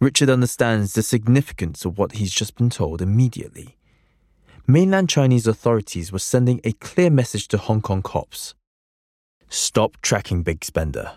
Richard 0.00 0.30
understands 0.30 0.94
the 0.94 1.02
significance 1.02 1.84
of 1.84 1.98
what 1.98 2.12
he's 2.12 2.32
just 2.32 2.56
been 2.56 2.70
told 2.70 3.00
immediately. 3.00 3.76
Mainland 4.66 5.08
Chinese 5.08 5.46
authorities 5.46 6.10
were 6.10 6.18
sending 6.18 6.60
a 6.64 6.72
clear 6.72 7.10
message 7.10 7.46
to 7.48 7.58
Hong 7.58 7.82
Kong 7.82 8.02
cops 8.02 8.54
Stop 9.48 10.00
tracking 10.00 10.42
Big 10.42 10.64
Spender. 10.64 11.12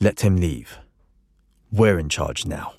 Let 0.00 0.20
him 0.20 0.36
leave. 0.36 0.78
We're 1.70 1.98
in 1.98 2.08
charge 2.08 2.46
now. 2.46 2.72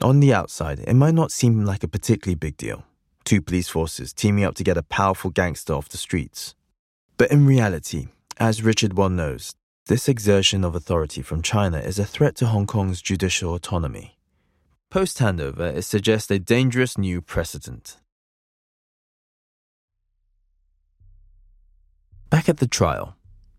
On 0.00 0.18
the 0.18 0.34
outside, 0.34 0.80
it 0.80 0.94
might 0.94 1.14
not 1.14 1.30
seem 1.30 1.64
like 1.64 1.84
a 1.84 1.88
particularly 1.88 2.34
big 2.34 2.56
deal. 2.56 2.84
Two 3.24 3.40
police 3.40 3.68
forces 3.68 4.12
teaming 4.12 4.44
up 4.44 4.54
to 4.56 4.64
get 4.64 4.76
a 4.76 4.82
powerful 4.82 5.30
gangster 5.30 5.72
off 5.72 5.88
the 5.88 5.96
streets. 5.96 6.54
But 7.16 7.30
in 7.30 7.46
reality, 7.46 8.08
as 8.36 8.62
Richard 8.62 8.94
well 8.94 9.08
knows, 9.08 9.54
this 9.86 10.08
exertion 10.08 10.64
of 10.64 10.74
authority 10.74 11.22
from 11.22 11.42
China 11.42 11.78
is 11.78 11.98
a 11.98 12.04
threat 12.04 12.36
to 12.36 12.46
Hong 12.46 12.66
Kong's 12.66 13.00
judicial 13.00 13.54
autonomy. 13.54 14.18
Post 14.90 15.18
handover, 15.18 15.74
it 15.74 15.82
suggests 15.82 16.30
a 16.30 16.38
dangerous 16.38 16.98
new 16.98 17.20
precedent. 17.20 17.96
Back 22.30 22.48
at 22.48 22.58
the 22.58 22.66
trial, 22.66 23.16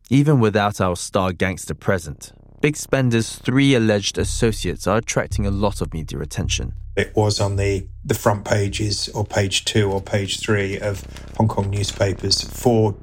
even 0.09 0.39
without 0.39 0.79
our 0.79 0.95
star 0.95 1.33
gangster 1.33 1.73
present, 1.73 2.33
Big 2.65 2.77
Spender's 2.77 3.35
three 3.35 3.75
alleged 3.75 4.17
associates 4.17 4.87
are 4.87 4.97
attracting 4.97 5.45
a 5.45 5.51
lot 5.51 5.81
of 5.81 5.93
media 5.93 6.19
attention. 6.19 6.73
It 6.95 7.15
was 7.15 7.39
on 7.39 7.57
the, 7.57 7.87
the 8.03 8.15
front 8.15 8.43
pages 8.43 9.07
or 9.09 9.23
page 9.23 9.65
two 9.65 9.91
or 9.91 10.01
page 10.01 10.39
three 10.39 10.79
of 10.79 11.03
Hong 11.37 11.47
Kong 11.47 11.69
newspapers 11.69 12.41
for 12.41 12.95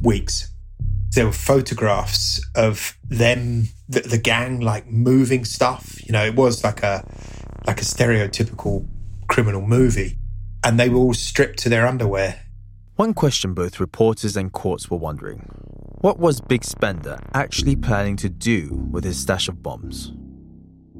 weeks. 0.00 0.52
There 1.16 1.26
were 1.26 1.32
photographs 1.32 2.40
of 2.54 2.96
them, 3.08 3.64
the, 3.88 4.02
the 4.02 4.18
gang, 4.18 4.60
like 4.60 4.86
moving 4.86 5.44
stuff. 5.44 5.98
You 6.06 6.12
know, 6.12 6.24
it 6.24 6.36
was 6.36 6.62
like 6.62 6.84
a 6.84 7.04
like 7.66 7.80
a 7.80 7.84
stereotypical 7.84 8.86
criminal 9.26 9.62
movie, 9.62 10.16
and 10.62 10.78
they 10.78 10.88
were 10.88 10.98
all 10.98 11.14
stripped 11.14 11.58
to 11.64 11.68
their 11.68 11.88
underwear 11.88 12.38
one 12.98 13.14
question 13.14 13.54
both 13.54 13.78
reporters 13.78 14.36
and 14.36 14.52
courts 14.52 14.90
were 14.90 14.96
wondering 14.96 15.67
what 16.00 16.18
was 16.18 16.40
Big 16.40 16.64
Spender 16.64 17.18
actually 17.34 17.74
planning 17.74 18.16
to 18.16 18.28
do 18.28 18.86
with 18.90 19.04
his 19.04 19.18
stash 19.18 19.48
of 19.48 19.62
bombs? 19.62 20.12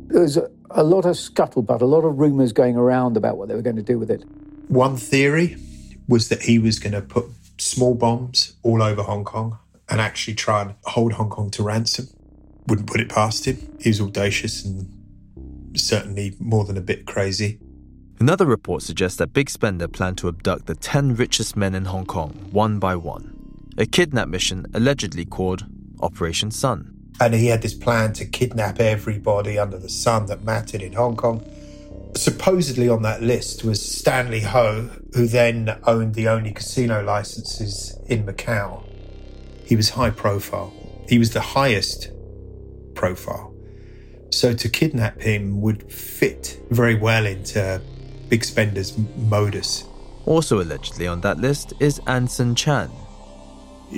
There 0.09 0.23
was 0.23 0.37
a, 0.37 0.51
a 0.71 0.83
lot 0.83 1.05
of 1.05 1.15
scuttlebutt, 1.15 1.81
a 1.81 1.87
lot 1.87 2.05
of 2.05 2.19
rumours 2.19 2.53
going 2.53 2.77
around 2.77 3.17
about 3.17 3.37
what 3.37 3.49
they 3.49 3.55
were 3.55 3.63
going 3.63 3.77
to 3.77 3.83
do 3.83 3.99
with 3.99 4.11
it. 4.11 4.25
One 4.69 4.97
theory 4.97 5.57
was 6.09 6.29
that 6.31 6.43
he 6.43 6.59
was 6.59 6.79
going 6.79 6.95
to 6.95 7.03
put 7.03 7.27
small 7.59 7.95
bombs 7.95 8.55
all 8.63 8.83
over 8.83 9.03
Hong 9.03 9.25
Kong 9.25 9.59
and 9.89 10.01
actually 10.01 10.35
try 10.35 10.63
and 10.63 10.75
hold 10.85 11.13
Hong 11.13 11.31
Kong 11.31 11.51
to 11.53 11.63
ransom. 11.63 12.09
Wouldn't 12.67 12.89
put 12.89 13.01
it 13.01 13.09
past 13.09 13.47
him. 13.47 13.77
He 13.81 13.91
was 13.91 14.01
audacious 14.01 14.65
and 14.65 14.91
certainly 15.75 16.35
more 16.41 16.65
than 16.65 16.77
a 16.77 16.83
bit 16.83 17.07
crazy. 17.07 17.61
Another 18.19 18.47
report 18.47 18.83
suggests 18.83 19.17
that 19.19 19.33
Big 19.33 19.49
Spender 19.49 19.87
planned 19.87 20.19
to 20.19 20.29
abduct 20.29 20.67
the 20.67 20.75
10 20.75 21.15
richest 21.15 21.57
men 21.57 21.75
in 21.75 21.85
Hong 21.85 22.05
Kong, 22.05 22.31
one 22.51 22.81
by 22.81 22.97
one. 22.97 23.38
A 23.81 23.87
kidnap 23.87 24.27
mission 24.27 24.67
allegedly 24.75 25.25
called 25.25 25.65
Operation 26.01 26.51
Sun. 26.51 27.13
And 27.21 27.33
he 27.33 27.47
had 27.47 27.63
this 27.63 27.75
plan 27.75 28.13
to 28.15 28.25
kidnap 28.25 28.81
everybody 28.81 29.57
under 29.57 29.79
the 29.79 29.89
sun 29.89 30.27
that 30.27 30.43
mattered 30.43 30.83
in 30.83 30.95
Hong 30.95 31.15
Kong. 31.15 31.49
Supposedly 32.17 32.89
on 32.89 33.03
that 33.03 33.23
list 33.23 33.63
was 33.63 33.81
Stanley 33.81 34.41
Ho, 34.41 34.91
who 35.15 35.29
then 35.29 35.79
owned 35.85 36.17
the 36.17 36.27
only 36.27 36.51
casino 36.51 37.05
licenses 37.05 37.97
in 38.09 38.27
Macau. 38.27 38.83
He 39.65 39.77
was 39.77 39.91
high 39.91 40.11
profile. 40.11 40.73
He 41.09 41.21
was 41.21 41.33
the 41.33 41.41
highest 41.41 42.11
profile. 42.95 43.55
So 44.33 44.55
to 44.55 44.69
kidnap 44.69 45.21
him 45.21 45.61
would 45.61 45.93
fit 45.93 46.61
very 46.71 46.97
well 46.97 47.27
into 47.27 47.81
big 48.29 48.43
spenders 48.43 48.99
modus. 49.17 49.85
Also 50.27 50.61
allegedly 50.61 51.07
on 51.07 51.21
that 51.21 51.39
list 51.39 51.75
is 51.79 52.01
Anson 52.09 52.57
Chan. 52.57 52.91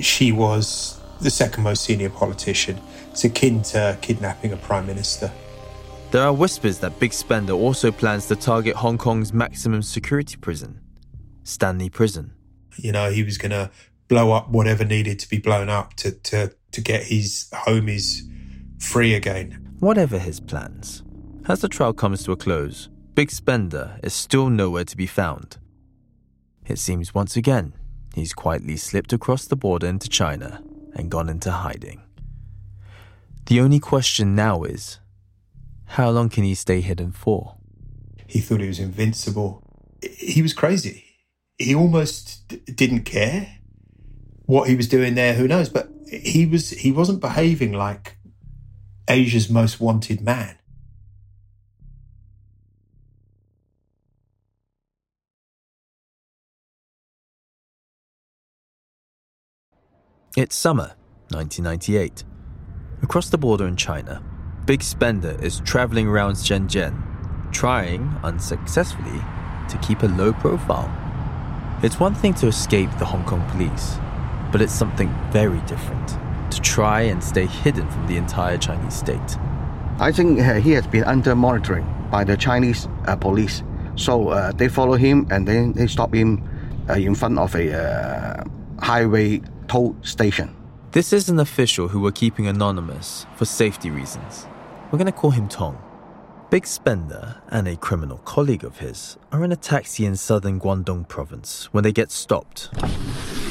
She 0.01 0.33
was 0.33 1.01
the 1.21 1.31
second 1.31 1.63
most 1.63 1.85
senior 1.85 2.11
politician. 2.11 2.81
It's 3.11 3.25
akin 3.25 3.63
to 3.63 3.99
kidnapping 4.01 4.53
a 4.53 4.57
prime 4.57 4.87
minister. 4.87 5.33
There 6.11 6.23
are 6.23 6.33
whispers 6.33 6.79
that 6.81 6.99
Big 6.99 7.13
Spender 7.13 7.53
also 7.53 7.93
plans 7.93 8.27
to 8.27 8.37
target 8.37 8.77
Hong 8.77 8.99
Kong's 8.99 9.33
maximum 9.33 9.83
security 9.83 10.37
prison, 10.37 10.81
Stanley 11.45 11.89
Prison. 11.89 12.33
You 12.77 12.93
know, 12.93 13.11
he 13.11 13.23
was 13.23 13.39
going 13.39 13.53
to 13.53 13.71
blow 14.09 14.33
up 14.33 14.49
whatever 14.49 14.85
needed 14.85 15.19
to 15.21 15.29
be 15.29 15.39
blown 15.39 15.69
up 15.69 15.95
to, 15.95 16.11
to, 16.11 16.53
to 16.73 16.81
get 16.81 17.05
his 17.05 17.49
homies 17.53 18.23
free 18.83 19.15
again. 19.15 19.77
Whatever 19.79 20.19
his 20.19 20.41
plans, 20.41 21.05
as 21.49 21.61
the 21.61 21.69
trial 21.69 21.93
comes 21.93 22.25
to 22.25 22.33
a 22.33 22.37
close, 22.37 22.89
Big 23.15 23.31
Spender 23.31 23.99
is 24.03 24.13
still 24.13 24.51
nowhere 24.51 24.85
to 24.85 24.97
be 24.97 25.07
found. 25.07 25.59
It 26.67 26.79
seems 26.79 27.15
once 27.15 27.37
again 27.37 27.75
he's 28.15 28.33
quietly 28.33 28.77
slipped 28.77 29.13
across 29.13 29.45
the 29.45 29.57
border 29.57 29.87
into 29.87 30.09
China 30.09 30.63
and 30.95 31.11
gone 31.11 31.29
into 31.29 31.51
hiding. 31.51 32.03
The 33.47 33.61
only 33.61 33.81
question 33.81 34.35
now 34.35 34.63
is 34.63 34.99
how 35.87 36.11
long 36.11 36.29
can 36.29 36.45
he 36.45 36.55
stay 36.55 36.81
hidden 36.81 37.13
for? 37.13 37.57
He 38.27 38.41
thought 38.41 38.61
he 38.61 38.69
was 38.69 38.79
invincible. 38.79 39.63
He 40.03 40.41
was 40.41 40.55
crazy. 40.55 41.05
He 41.59 41.75
almost 41.75 42.49
didn't 42.77 43.03
care 43.05 43.59
what 44.47 44.69
he 44.69 44.77
was 44.77 44.89
doing 44.89 45.15
there. 45.15 45.35
Who 45.35 45.49
knows? 45.49 45.69
But 45.69 45.91
he 46.11 46.47
was 46.47 46.71
he 46.71 46.93
wasn't 46.93 47.21
behaving 47.21 47.73
like 47.73 48.17
Asia's 49.09 49.51
most 49.51 49.81
wanted 49.81 50.21
man. 50.21 50.57
It's 60.37 60.55
summer, 60.55 60.95
1998. 61.33 62.23
Across 63.03 63.31
the 63.31 63.39
border 63.39 63.67
in 63.67 63.75
China, 63.75 64.23
Big 64.65 64.81
Spender 64.81 65.37
is 65.43 65.59
traveling 65.65 66.07
around 66.07 66.35
Shenzhen, 66.35 67.03
trying, 67.51 68.17
unsuccessfully, 68.23 69.21
to 69.69 69.77
keep 69.79 70.05
a 70.05 70.07
low 70.07 70.33
profile. 70.33 70.89
It's 71.83 71.99
one 71.99 72.15
thing 72.15 72.33
to 72.35 72.47
escape 72.47 72.91
the 73.01 73.05
Hong 73.05 73.25
Kong 73.25 73.45
police, 73.51 73.97
but 74.53 74.63
it's 74.63 74.73
something 74.73 75.13
very 75.33 75.59
different 75.63 76.11
to 76.53 76.61
try 76.61 77.01
and 77.01 77.21
stay 77.25 77.47
hidden 77.47 77.91
from 77.91 78.07
the 78.07 78.17
entire 78.17 78.57
Chinese 78.57 78.95
state. 78.95 79.37
I 79.99 80.13
think 80.13 80.39
uh, 80.39 80.61
he 80.61 80.71
has 80.73 80.87
been 80.87 81.03
under 81.05 81.35
monitoring 81.35 81.93
by 82.09 82.23
the 82.23 82.37
Chinese 82.37 82.87
uh, 83.09 83.17
police. 83.17 83.65
So 83.97 84.29
uh, 84.29 84.53
they 84.53 84.69
follow 84.69 84.95
him 84.95 85.27
and 85.33 85.49
then 85.49 85.73
they 85.73 85.89
stop 85.89 86.15
him 86.15 86.49
uh, 86.89 86.93
in 86.93 87.17
front 87.17 87.37
of 87.37 87.53
a 87.57 87.75
uh, 87.75 88.45
highway 88.81 89.43
toll 89.71 89.95
station. 90.03 90.53
This 90.91 91.13
is 91.13 91.29
an 91.29 91.39
official 91.39 91.87
who 91.87 92.01
we're 92.01 92.11
keeping 92.11 92.49
anonymous 92.49 93.25
for 93.37 93.45
safety 93.45 93.89
reasons. 93.89 94.49
We're 94.91 94.99
going 94.99 95.07
to 95.07 95.13
call 95.13 95.31
him 95.31 95.49
Tong. 95.49 95.81
Big 96.51 96.67
Spender 96.67 97.41
and 97.51 97.69
a 97.69 97.77
criminal 97.77 98.19
colleague 98.19 98.65
of 98.65 98.79
his 98.79 99.17
are 99.31 99.45
in 99.45 99.53
a 99.53 99.57
taxi 99.57 100.05
in 100.05 100.17
southern 100.17 100.59
Guangdong 100.59 101.07
province 101.07 101.69
when 101.73 101.85
they 101.85 101.93
get 101.93 102.11
stopped. 102.11 102.71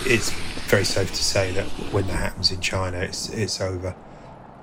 It's 0.05 0.31
very 0.67 0.83
safe 0.83 1.09
to 1.09 1.23
say 1.23 1.53
that 1.53 1.67
when 1.93 2.05
that 2.07 2.17
happens 2.17 2.51
in 2.51 2.59
China, 2.59 2.97
it's, 2.97 3.29
it's 3.29 3.61
over. 3.61 3.95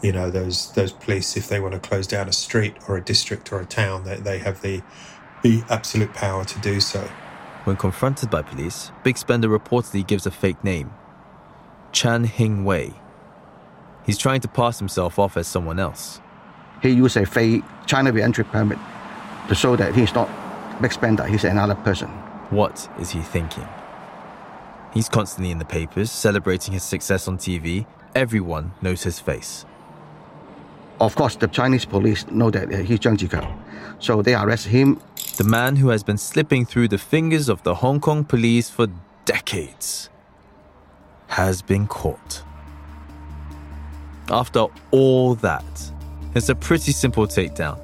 You 0.02 0.12
know, 0.12 0.30
those 0.30 0.70
those 0.72 0.92
police, 0.92 1.38
if 1.38 1.48
they 1.48 1.58
want 1.58 1.72
to 1.72 1.80
close 1.80 2.06
down 2.06 2.28
a 2.28 2.34
street 2.34 2.74
or 2.86 2.98
a 2.98 3.02
district 3.02 3.50
or 3.50 3.60
a 3.60 3.64
town, 3.64 4.04
they, 4.04 4.16
they 4.16 4.38
have 4.40 4.60
the 4.60 4.82
the 5.42 5.62
absolute 5.70 6.12
power 6.12 6.44
to 6.44 6.58
do 6.58 6.80
so. 6.80 7.00
When 7.64 7.76
confronted 7.76 8.28
by 8.28 8.42
police, 8.42 8.92
Big 9.02 9.16
Spender 9.16 9.48
reportedly 9.48 10.06
gives 10.06 10.26
a 10.26 10.30
fake 10.30 10.62
name 10.62 10.90
Chan 11.96 12.24
Hing 12.24 12.62
Wei. 12.62 12.92
He's 14.04 14.18
trying 14.18 14.42
to 14.42 14.48
pass 14.48 14.78
himself 14.78 15.18
off 15.18 15.38
as 15.38 15.46
someone 15.46 15.78
else. 15.78 16.20
He 16.82 16.90
used 16.90 17.16
a 17.16 17.24
fake 17.24 17.64
China 17.86 18.12
re-entry 18.12 18.44
permit 18.44 18.78
to 19.48 19.54
show 19.54 19.76
that 19.76 19.94
he's 19.94 20.12
not 20.12 20.28
Big 20.82 20.92
Spender, 20.92 21.24
he's 21.24 21.44
another 21.44 21.74
person. 21.74 22.08
What 22.50 22.86
is 23.00 23.12
he 23.12 23.20
thinking? 23.20 23.66
He's 24.92 25.08
constantly 25.08 25.50
in 25.50 25.58
the 25.58 25.64
papers, 25.64 26.10
celebrating 26.10 26.74
his 26.74 26.82
success 26.82 27.28
on 27.28 27.38
TV. 27.38 27.86
Everyone 28.14 28.72
knows 28.82 29.02
his 29.02 29.18
face. 29.18 29.64
Of 31.00 31.14
course, 31.14 31.36
the 31.36 31.48
Chinese 31.48 31.86
police 31.86 32.26
know 32.26 32.50
that 32.50 32.74
uh, 32.74 32.76
he's 32.76 32.98
Zhang 32.98 33.16
Jikao, 33.16 33.50
so 34.00 34.20
they 34.20 34.34
arrest 34.34 34.66
him. 34.66 35.00
The 35.38 35.44
man 35.44 35.76
who 35.76 35.88
has 35.88 36.02
been 36.02 36.18
slipping 36.18 36.66
through 36.66 36.88
the 36.88 36.98
fingers 36.98 37.48
of 37.48 37.62
the 37.62 37.76
Hong 37.76 38.00
Kong 38.00 38.22
police 38.22 38.68
for 38.68 38.86
decades 39.24 40.10
has 41.28 41.62
been 41.62 41.86
caught. 41.86 42.42
After 44.28 44.66
all 44.90 45.34
that, 45.36 45.64
it's 46.34 46.48
a 46.48 46.54
pretty 46.54 46.92
simple 46.92 47.26
takedown. 47.26 47.80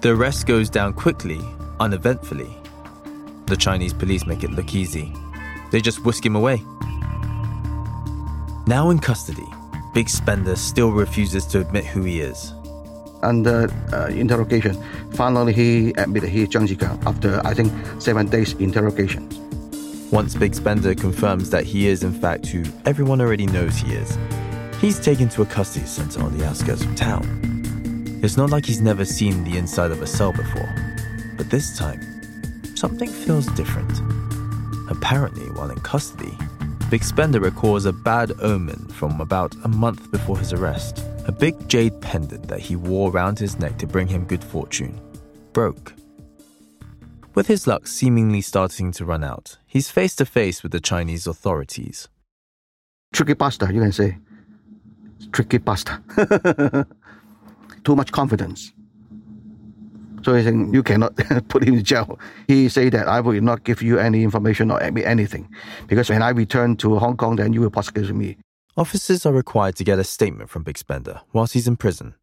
The 0.00 0.10
arrest 0.10 0.46
goes 0.46 0.70
down 0.70 0.92
quickly, 0.92 1.40
uneventfully. 1.80 2.50
The 3.46 3.56
Chinese 3.56 3.94
police 3.94 4.26
make 4.26 4.44
it 4.44 4.50
look 4.50 4.74
easy. 4.74 5.12
They 5.72 5.80
just 5.80 6.04
whisk 6.04 6.24
him 6.24 6.36
away. 6.36 6.62
Now 8.66 8.90
in 8.90 8.98
custody, 8.98 9.46
Big 9.94 10.08
Spender 10.08 10.54
still 10.54 10.92
refuses 10.92 11.46
to 11.46 11.60
admit 11.60 11.86
who 11.86 12.02
he 12.02 12.20
is. 12.20 12.52
Under 13.22 13.68
uh, 13.92 14.06
interrogation, 14.08 14.76
finally 15.14 15.52
he 15.52 15.90
admitted 15.96 16.28
he 16.28 16.42
is 16.42 16.50
Zhang 16.50 16.68
Jikao 16.68 17.04
after, 17.06 17.44
I 17.44 17.54
think, 17.54 17.72
seven 17.98 18.28
days 18.28 18.52
interrogation. 18.54 19.47
Once 20.18 20.34
Big 20.34 20.52
Spender 20.52 20.96
confirms 20.96 21.48
that 21.48 21.62
he 21.62 21.86
is 21.86 22.02
in 22.02 22.12
fact 22.12 22.44
who 22.44 22.64
everyone 22.86 23.20
already 23.20 23.46
knows 23.46 23.76
he 23.76 23.92
is, 23.92 24.18
he's 24.80 24.98
taken 24.98 25.28
to 25.28 25.42
a 25.42 25.46
custody 25.46 25.86
center 25.86 26.20
on 26.20 26.36
the 26.36 26.44
outskirts 26.44 26.82
of 26.82 26.96
town. 26.96 27.22
It's 28.20 28.36
not 28.36 28.50
like 28.50 28.66
he's 28.66 28.80
never 28.80 29.04
seen 29.04 29.44
the 29.44 29.56
inside 29.56 29.92
of 29.92 30.02
a 30.02 30.08
cell 30.08 30.32
before, 30.32 30.74
but 31.36 31.48
this 31.50 31.78
time, 31.78 32.00
something 32.74 33.08
feels 33.08 33.46
different. 33.52 33.92
Apparently, 34.90 35.52
while 35.52 35.70
in 35.70 35.78
custody, 35.82 36.36
Big 36.90 37.04
Spender 37.04 37.38
recalls 37.38 37.84
a 37.84 37.92
bad 37.92 38.32
omen 38.40 38.88
from 38.88 39.20
about 39.20 39.54
a 39.62 39.68
month 39.68 40.10
before 40.10 40.36
his 40.36 40.52
arrest. 40.52 41.00
A 41.26 41.32
big 41.32 41.68
jade 41.68 42.00
pendant 42.00 42.48
that 42.48 42.58
he 42.58 42.74
wore 42.74 43.12
around 43.12 43.38
his 43.38 43.60
neck 43.60 43.78
to 43.78 43.86
bring 43.86 44.08
him 44.08 44.24
good 44.24 44.42
fortune 44.42 45.00
broke. 45.52 45.94
With 47.38 47.46
his 47.46 47.68
luck 47.68 47.86
seemingly 47.86 48.40
starting 48.40 48.90
to 48.90 49.04
run 49.04 49.22
out, 49.22 49.58
he's 49.64 49.92
face 49.92 50.16
to 50.16 50.26
face 50.26 50.64
with 50.64 50.72
the 50.72 50.80
Chinese 50.80 51.24
authorities. 51.24 52.08
Tricky 53.12 53.34
bastard, 53.34 53.72
you 53.72 53.80
can 53.80 53.92
say. 53.92 54.18
Tricky 55.30 55.58
bastard. 55.58 56.00
Too 57.84 57.94
much 57.94 58.10
confidence. 58.10 58.72
So 60.24 60.34
he's 60.34 60.46
saying 60.46 60.74
you 60.74 60.82
cannot 60.82 61.14
put 61.48 61.62
him 61.62 61.74
in 61.74 61.84
jail. 61.84 62.18
He 62.48 62.68
say 62.68 62.88
that 62.88 63.06
I 63.06 63.20
will 63.20 63.40
not 63.40 63.62
give 63.62 63.82
you 63.82 64.00
any 64.00 64.24
information 64.24 64.72
or 64.72 64.82
anything, 64.82 65.48
because 65.86 66.10
when 66.10 66.24
I 66.24 66.30
return 66.30 66.76
to 66.78 66.98
Hong 66.98 67.16
Kong, 67.16 67.36
then 67.36 67.52
you 67.52 67.60
will 67.60 67.70
prosecute 67.70 68.12
me. 68.12 68.36
Officers 68.76 69.24
are 69.24 69.32
required 69.32 69.76
to 69.76 69.84
get 69.84 70.00
a 70.00 70.04
statement 70.04 70.50
from 70.50 70.64
Big 70.64 70.76
Spender 70.76 71.20
whilst 71.32 71.52
he's 71.52 71.68
in 71.68 71.76
prison. 71.76 72.16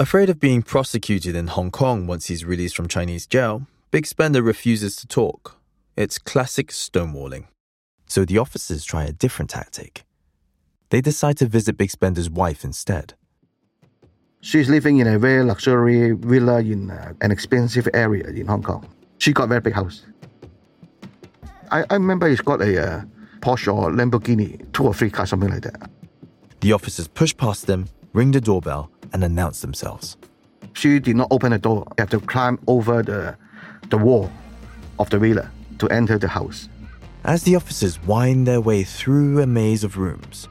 Afraid 0.00 0.30
of 0.30 0.40
being 0.40 0.62
prosecuted 0.62 1.36
in 1.36 1.48
Hong 1.48 1.70
Kong 1.70 2.06
once 2.06 2.28
he's 2.28 2.46
released 2.46 2.74
from 2.74 2.88
Chinese 2.88 3.26
jail, 3.26 3.66
Big 3.92 4.04
Spender 4.04 4.42
refuses 4.42 4.96
to 4.96 5.06
talk. 5.06 5.60
It's 5.96 6.18
classic 6.18 6.68
stonewalling. 6.68 7.46
So 8.08 8.24
the 8.24 8.36
officers 8.36 8.84
try 8.84 9.04
a 9.04 9.12
different 9.12 9.50
tactic. 9.50 10.04
They 10.90 11.00
decide 11.00 11.38
to 11.38 11.46
visit 11.46 11.78
Big 11.78 11.90
Spender's 11.90 12.28
wife 12.28 12.64
instead. 12.64 13.14
She's 14.40 14.68
living 14.68 14.98
in 14.98 15.06
a 15.06 15.18
very 15.20 15.44
luxury 15.44 16.12
villa 16.12 16.60
in 16.60 16.90
uh, 16.90 17.12
an 17.20 17.30
expensive 17.30 17.88
area 17.94 18.26
in 18.26 18.46
Hong 18.46 18.62
Kong. 18.62 18.86
She 19.18 19.32
got 19.32 19.44
a 19.44 19.46
very 19.46 19.60
big 19.60 19.74
house. 19.74 20.04
I, 21.70 21.84
I 21.88 21.94
remember 21.94 22.28
he's 22.28 22.40
got 22.40 22.60
a 22.62 22.82
uh, 22.82 23.04
Porsche 23.40 23.72
or 23.72 23.90
Lamborghini, 23.90 24.70
two 24.72 24.84
or 24.84 24.94
three 24.94 25.10
cars, 25.10 25.30
something 25.30 25.50
like 25.50 25.62
that. 25.62 25.90
The 26.60 26.72
officers 26.72 27.06
push 27.06 27.36
past 27.36 27.66
them, 27.66 27.86
ring 28.12 28.32
the 28.32 28.40
doorbell, 28.40 28.90
and 29.12 29.22
announce 29.22 29.60
themselves. 29.60 30.16
She 30.72 30.98
did 30.98 31.16
not 31.16 31.28
open 31.30 31.52
the 31.52 31.58
door. 31.58 31.84
You 31.90 32.02
have 32.02 32.10
to 32.10 32.20
climb 32.20 32.58
over 32.66 33.02
the, 33.02 33.36
the 33.90 33.98
wall 33.98 34.30
of 34.98 35.10
the 35.10 35.18
villa 35.18 35.50
to 35.78 35.88
enter 35.88 36.18
the 36.18 36.28
house. 36.28 36.68
As 37.24 37.42
the 37.42 37.56
officers 37.56 38.02
wind 38.04 38.46
their 38.46 38.60
way 38.60 38.84
through 38.84 39.40
a 39.42 39.46
maze 39.46 39.84
of 39.84 39.96
rooms, 39.96 40.48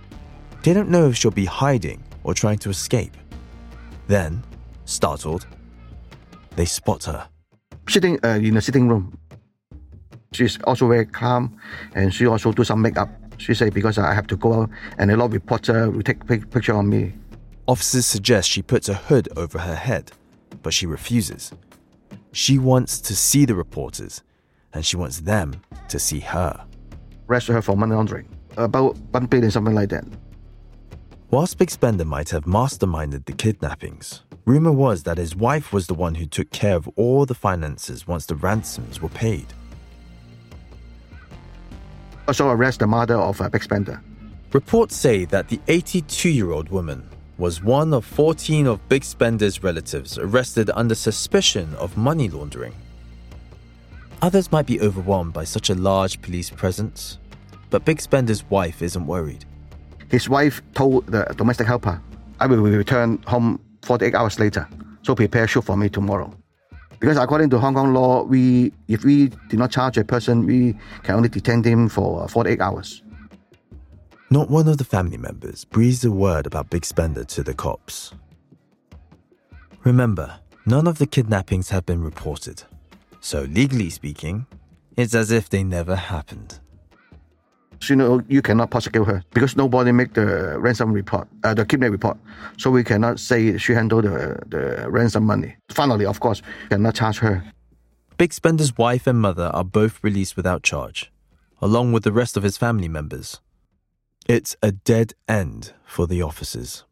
they 0.64 0.74
don't 0.74 0.90
know 0.90 1.08
if 1.08 1.16
she'll 1.16 1.32
be 1.32 1.46
hiding 1.46 2.04
or 2.24 2.34
trying 2.34 2.58
to 2.60 2.70
escape. 2.70 3.16
Then, 4.08 4.44
startled, 4.86 5.48
they 6.56 6.66
spot 6.66 7.06
her. 7.06 7.28
Sitting 7.88 8.20
uh, 8.24 8.40
in 8.42 8.56
the 8.56 8.62
sitting 8.62 8.88
room. 8.88 9.18
She's 10.34 10.60
also 10.64 10.88
very 10.88 11.06
calm 11.06 11.58
and 11.94 12.14
she 12.14 12.26
also 12.26 12.52
do 12.52 12.64
some 12.64 12.82
makeup. 12.82 13.10
She 13.38 13.54
say 13.54 13.70
because 13.70 13.98
I 13.98 14.14
have 14.14 14.28
to 14.28 14.36
go 14.36 14.62
out 14.62 14.70
and 14.98 15.12
a 15.12 15.18
lot 15.18 15.26
of 15.26 15.34
reporter 15.34 15.90
will 15.90 16.02
take 16.02 16.26
pic- 16.26 16.50
picture 16.50 16.74
on 16.74 16.90
me. 16.90 17.14
Officers 17.68 18.06
suggest 18.06 18.50
she 18.50 18.62
puts 18.62 18.90
a 18.90 18.94
hood 18.94 19.30
over 19.38 19.60
her 19.60 19.76
head, 19.76 20.12
but 20.62 20.74
she 20.74 20.86
refuses. 20.86 21.52
She 22.36 22.60
wants 22.60 23.00
to 23.00 23.16
see 23.16 23.46
the 23.46 23.56
reporters, 23.56 24.22
and 24.74 24.86
she 24.86 24.98
wants 24.98 25.22
them 25.22 25.62
to 25.88 25.98
see 25.98 26.20
her. 26.20 26.66
Arrest 27.30 27.48
her 27.48 27.62
for 27.62 27.78
money 27.78 27.96
laundering. 27.96 28.28
About 28.58 28.98
one 29.12 29.28
billion, 29.28 29.50
something 29.50 29.74
like 29.74 29.88
that. 29.92 30.04
Whilst 31.32 31.58
Big 31.58 31.70
Spender 31.70 32.04
might 32.04 32.32
have 32.32 32.44
masterminded 32.44 33.24
the 33.24 33.32
kidnappings, 33.32 34.24
rumor 34.44 34.74
was 34.74 35.04
that 35.04 35.18
his 35.18 35.34
wife 35.34 35.72
was 35.72 35.88
the 35.88 35.94
one 35.94 36.16
who 36.16 36.26
took 36.26 36.52
care 36.52 36.76
of 36.76 36.90
all 36.98 37.26
the 37.26 37.34
finances 37.34 38.06
once 38.06 38.26
the 38.26 38.36
ransoms 38.36 39.02
were 39.02 39.08
paid. 39.08 39.48
Also 42.28 42.50
arrest 42.50 42.82
the 42.82 42.88
mother 42.88 43.16
of 43.16 43.40
uh, 43.40 43.48
Big 43.48 43.64
Spender. 43.64 44.02
Reports 44.52 44.98
say 44.98 45.24
that 45.24 45.48
the 45.48 45.62
82 45.70 46.28
year 46.28 46.52
old 46.52 46.68
woman 46.68 47.10
was 47.38 47.62
one 47.62 47.94
of 47.94 48.06
14 48.06 48.66
of 48.66 48.88
Big 48.88 49.04
Spender's 49.04 49.62
relatives 49.62 50.18
arrested 50.18 50.70
under 50.74 50.96
suspicion 50.96 51.74
of 51.76 51.98
money 51.98 52.30
laundering. 52.30 52.74
Others 54.22 54.52
might 54.52 54.66
be 54.66 54.80
overwhelmed 54.80 55.34
by 55.34 55.44
such 55.44 55.70
a 55.70 55.76
large 55.76 56.22
police 56.22 56.50
presence, 56.50 57.18
but 57.70 57.84
Big 57.84 58.00
Spender's 58.00 58.50
wife 58.50 58.82
isn't 58.82 59.06
worried. 59.06 59.44
His 60.10 60.30
wife 60.30 60.62
told 60.74 61.08
the 61.08 61.26
domestic 61.38 61.68
helper, 61.68 62.02
I 62.40 62.48
will 62.48 62.58
return 62.58 63.22
home 63.28 63.60
48 63.82 64.16
hours 64.16 64.40
later, 64.40 64.68
so 65.02 65.14
prepare 65.14 65.44
a 65.44 65.48
shoot 65.48 65.66
for 65.66 65.76
me 65.76 65.90
tomorrow. 65.90 66.34
Because 67.00 67.18
according 67.18 67.50
to 67.50 67.60
Hong 67.60 67.74
Kong 67.74 67.94
law, 67.94 68.24
we 68.24 68.72
if 68.88 69.04
we 69.04 69.28
did 69.50 69.60
not 69.60 69.72
charge 69.72 69.98
a 69.98 70.04
person, 70.06 70.46
we 70.46 70.76
can 71.04 71.16
only 71.16 71.30
detain 71.30 71.62
him 71.62 71.90
for 71.90 72.24
uh, 72.24 72.28
48 72.28 72.62
hours. 72.62 73.04
Not 74.32 74.50
one 74.50 74.68
of 74.68 74.80
the 74.80 74.84
family 74.84 75.18
members 75.18 75.66
breathes 75.66 76.04
a 76.04 76.12
word 76.12 76.48
about 76.48 76.72
Big 76.72 76.84
Spender 76.84 77.24
to 77.26 77.44
the 77.44 77.54
cops. 77.54 78.12
Remember, 79.84 80.40
none 80.66 80.88
of 80.88 80.98
the 80.98 81.06
kidnappings 81.06 81.70
have 81.70 81.86
been 81.86 82.02
reported, 82.02 82.64
so 83.20 83.42
legally 83.44 83.92
speaking, 83.92 84.48
it's 84.98 85.14
as 85.14 85.30
if 85.30 85.48
they 85.50 85.64
never 85.64 85.96
happened. 85.96 86.60
So, 87.82 87.94
you 87.94 87.98
know, 87.98 88.24
you 88.28 88.42
cannot 88.42 88.72
prosecute 88.72 89.06
her 89.06 89.24
because 89.32 89.56
nobody 89.56 89.92
make 89.92 90.16
the 90.16 90.58
ransom 90.58 90.92
report, 90.92 91.28
uh, 91.44 91.54
the 91.54 91.64
kidnap 91.64 91.92
report. 91.92 92.18
So 92.58 92.72
we 92.72 92.84
cannot 92.84 93.20
say 93.20 93.58
she 93.60 93.74
handled 93.74 94.06
the, 94.06 94.40
the 94.48 94.90
ransom 94.90 95.26
money. 95.26 95.56
Finally, 95.70 96.08
of 96.08 96.20
course, 96.20 96.42
you 96.64 96.70
cannot 96.70 96.96
charge 96.96 97.20
her. 97.20 97.44
Big 98.18 98.34
Spender's 98.34 98.76
wife 98.76 99.06
and 99.06 99.20
mother 99.22 99.52
are 99.54 99.64
both 99.64 100.04
released 100.04 100.36
without 100.36 100.64
charge, 100.64 101.12
along 101.62 101.94
with 101.94 102.04
the 102.04 102.12
rest 102.12 102.38
of 102.38 102.44
his 102.44 102.58
family 102.58 102.88
members. 102.88 103.40
It's 104.28 104.56
a 104.64 104.72
dead 104.72 105.14
end 105.28 105.74
for 105.86 106.08
the 106.08 106.24
officers. 106.24 106.84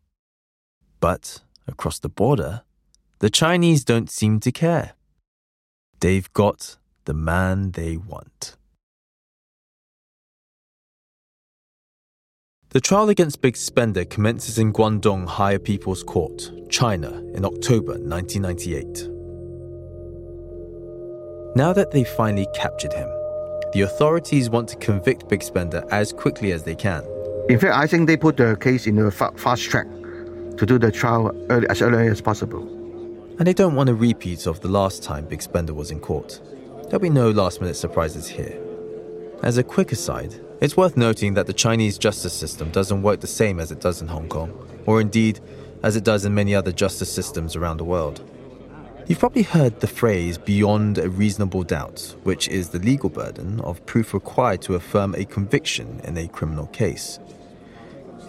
But 1.00 1.42
across 1.68 1.98
the 1.98 2.08
border, 2.08 2.62
the 3.20 3.32
Chinese 3.32 3.84
don't 3.84 4.12
seem 4.12 4.40
to 4.42 4.52
care. 4.52 4.94
They've 6.00 6.32
got 6.34 6.78
the 7.06 7.16
man 7.16 7.72
they 7.72 7.98
want. 7.98 8.56
The 12.70 12.82
trial 12.82 13.10
against 13.10 13.42
Big 13.42 13.58
Spender 13.58 14.06
commences 14.06 14.60
in 14.60 14.72
Guangdong 14.72 15.28
Higher 15.28 15.58
People's 15.58 16.04
Court, 16.04 16.52
China, 16.70 17.10
in 17.34 17.46
October 17.46 17.94
1998. 17.94 19.10
Now 21.56 21.74
that 21.74 21.90
they've 21.90 22.08
finally 22.08 22.48
captured 22.54 22.94
him, 22.94 23.10
the 23.74 23.82
authorities 23.82 24.52
want 24.52 24.70
to 24.70 24.76
convict 24.76 25.30
Big 25.30 25.42
Spender 25.42 25.84
as 25.90 26.14
quickly 26.14 26.52
as 26.52 26.64
they 26.64 26.76
can. 26.76 27.04
In 27.50 27.60
fact, 27.60 27.76
I 27.76 27.88
think 27.88 28.08
they 28.08 28.16
put 28.16 28.38
the 28.38 28.56
case 28.56 28.88
in 28.88 28.98
a 29.00 29.12
fa- 29.12 29.34
fast 29.36 29.64
track 29.64 29.88
to 30.58 30.66
do 30.66 30.80
the 30.80 30.92
trial 30.92 31.36
early, 31.50 31.68
as 31.68 31.82
early 31.82 32.08
as 32.08 32.22
possible. 32.22 32.62
And 33.38 33.46
they 33.46 33.54
don't 33.54 33.76
want 33.76 33.90
a 33.90 33.94
repeat 33.94 34.48
of 34.48 34.62
the 34.62 34.70
last 34.70 35.04
time 35.04 35.26
Big 35.26 35.42
Spender 35.42 35.74
was 35.74 35.92
in 35.92 36.00
court. 36.00 36.40
There'll 36.84 37.00
be 37.00 37.10
no 37.10 37.32
last 37.32 37.60
minute 37.60 37.76
surprises 37.76 38.28
here. 38.28 38.58
As 39.42 39.58
a 39.58 39.64
quick 39.64 39.92
aside, 39.92 40.34
it's 40.62 40.78
worth 40.78 40.96
noting 40.96 41.34
that 41.34 41.48
the 41.48 41.54
Chinese 41.54 41.98
justice 41.98 42.32
system 42.32 42.70
doesn't 42.70 43.02
work 43.02 43.20
the 43.20 43.28
same 43.28 43.60
as 43.60 43.72
it 43.72 43.82
does 43.82 44.02
in 44.02 44.08
Hong 44.08 44.30
Kong, 44.30 44.54
or 44.86 45.02
indeed 45.02 45.42
as 45.84 45.98
it 45.98 46.06
does 46.06 46.24
in 46.24 46.34
many 46.34 46.56
other 46.56 46.72
justice 46.72 47.12
systems 47.12 47.58
around 47.58 47.76
the 47.76 47.84
world. 47.84 48.22
You've 49.06 49.20
probably 49.20 49.44
heard 49.44 49.82
the 49.82 49.88
phrase 49.88 50.38
beyond 50.38 50.98
a 50.98 51.10
reasonable 51.10 51.64
doubt, 51.64 52.16
which 52.24 52.48
is 52.48 52.70
the 52.70 52.80
legal 52.80 53.10
burden 53.10 53.60
of 53.60 53.86
proof 53.86 54.14
required 54.14 54.62
to 54.62 54.76
affirm 54.76 55.14
a 55.16 55.26
conviction 55.26 56.00
in 56.06 56.18
a 56.18 56.30
criminal 56.30 56.68
case. 56.68 57.20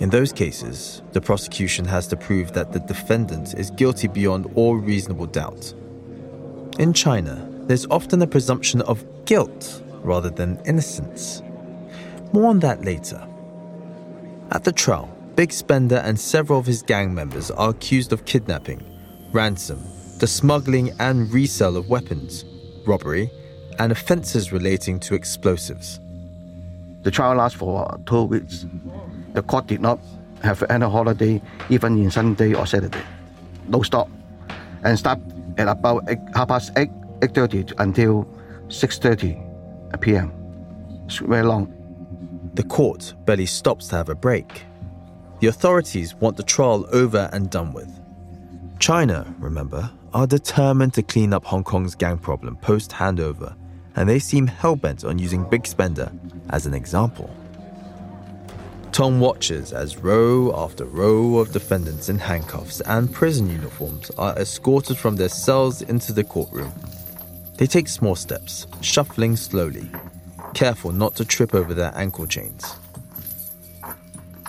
In 0.01 0.11
those 0.11 0.33
cases, 0.33 1.01
the 1.13 1.21
prosecution 1.21 1.85
has 1.85 2.09
to 2.09 2.17
prove 2.17 2.55
that 2.55 2.73
the 2.73 2.81
defendant 2.81 3.55
is 3.55 3.71
guilty 3.71 4.09
beyond 4.09 4.51
all 4.57 4.75
reasonable 4.75 5.27
doubt. 5.27 5.73
In 6.81 6.93
China, 6.93 7.49
there's 7.69 7.87
often 7.87 8.21
a 8.21 8.27
presumption 8.27 8.81
of 8.83 9.05
guilt 9.27 9.81
rather 10.03 10.29
than 10.29 10.61
innocence. 10.67 11.41
More 12.33 12.51
on 12.51 12.59
that 12.61 12.85
later. 12.85 13.25
At 14.51 14.65
the 14.65 14.73
trial, 14.73 15.09
Big 15.37 15.53
Spender 15.53 16.03
and 16.05 16.19
several 16.19 16.59
of 16.59 16.67
his 16.67 16.83
gang 16.83 17.15
members 17.15 17.53
are 17.53 17.71
accused 17.71 18.13
of 18.13 18.25
kidnapping, 18.25 18.83
ransom, 19.31 19.79
the 20.25 20.29
smuggling 20.29 20.91
and 21.01 21.31
resale 21.35 21.77
of 21.77 21.91
weapons, 21.91 22.47
robbery, 22.87 23.31
and 23.79 23.93
offences 23.93 24.53
relating 24.53 24.99
to 24.99 25.15
explosives. 25.15 26.01
The 27.03 27.11
trial 27.11 27.37
lasts 27.37 27.59
for 27.59 28.01
two 28.07 28.23
weeks. 28.23 28.65
The 29.35 29.43
court 29.43 29.67
did 29.67 29.83
not 29.83 29.99
have 30.43 30.63
any 30.71 30.87
holiday, 30.87 31.43
even 31.69 31.99
in 32.03 32.11
Sunday 32.11 32.55
or 32.55 32.67
Saturday. 32.67 33.03
No 33.69 33.83
stop. 33.83 34.09
And 34.83 34.99
start 34.99 35.21
at 35.59 35.69
about 35.69 36.05
eight, 36.09 36.21
half 36.35 36.49
past 36.49 36.73
8, 36.75 36.89
8.30 37.21 37.75
until 37.77 38.25
6.30 38.69 40.01
p.m. 40.01 40.33
It's 41.05 41.19
very 41.19 41.43
long. 41.43 41.71
The 42.55 42.63
court 42.63 43.13
barely 43.27 43.45
stops 43.45 43.89
to 43.89 43.97
have 43.97 44.09
a 44.09 44.15
break. 44.15 44.63
The 45.41 45.49
authorities 45.49 46.15
want 46.15 46.39
the 46.39 46.45
trial 46.45 46.87
over 46.93 47.29
and 47.31 47.51
done 47.51 47.75
with. 47.75 47.93
China, 48.85 49.35
remember, 49.39 49.91
are 50.13 50.27
determined 50.27 50.93
to 50.93 51.03
clean 51.03 51.33
up 51.33 51.43
Hong 51.47 51.65
Kong's 51.65 51.95
gang 51.95 52.19
problem 52.19 52.55
post 52.57 52.91
handover, 52.91 53.57
and 53.97 54.07
they 54.07 54.19
seem 54.19 54.47
hell 54.47 54.77
bent 54.77 55.07
on 55.07 55.19
using 55.19 55.49
Big 55.49 55.67
Spender 55.67 56.13
as 56.51 56.67
an 56.67 56.75
example. 56.75 57.35
Tong 58.93 59.21
watches 59.21 59.73
as 59.73 59.97
row 59.97 60.55
after 60.55 60.85
row 60.85 61.39
of 61.39 61.51
defendants 61.51 62.11
in 62.11 62.19
handcuffs 62.19 62.83
and 62.83 63.11
prison 63.11 63.49
uniforms 63.49 64.11
are 64.19 64.39
escorted 64.39 64.99
from 64.99 65.17
their 65.17 65.31
cells 65.31 65.81
into 65.81 66.13
the 66.13 66.23
courtroom. 66.23 66.75
They 67.57 67.67
take 67.67 67.89
small 67.89 68.17
steps, 68.17 68.67
shuffling 68.83 69.37
slowly, 69.37 69.91
careful 70.53 70.93
not 70.93 71.15
to 71.15 71.25
trip 71.25 71.55
over 71.55 71.73
their 71.73 71.97
ankle 71.97 72.27
chains. 72.27 72.77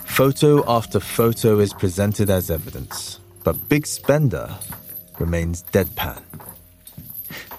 Photo 0.04 0.62
after 0.70 1.00
photo 1.00 1.58
is 1.58 1.72
presented 1.72 2.28
as 2.28 2.50
evidence, 2.50 3.18
but 3.46 3.68
Big 3.68 3.86
Spender 3.86 4.52
remains 5.20 5.62
deadpan. 5.70 6.20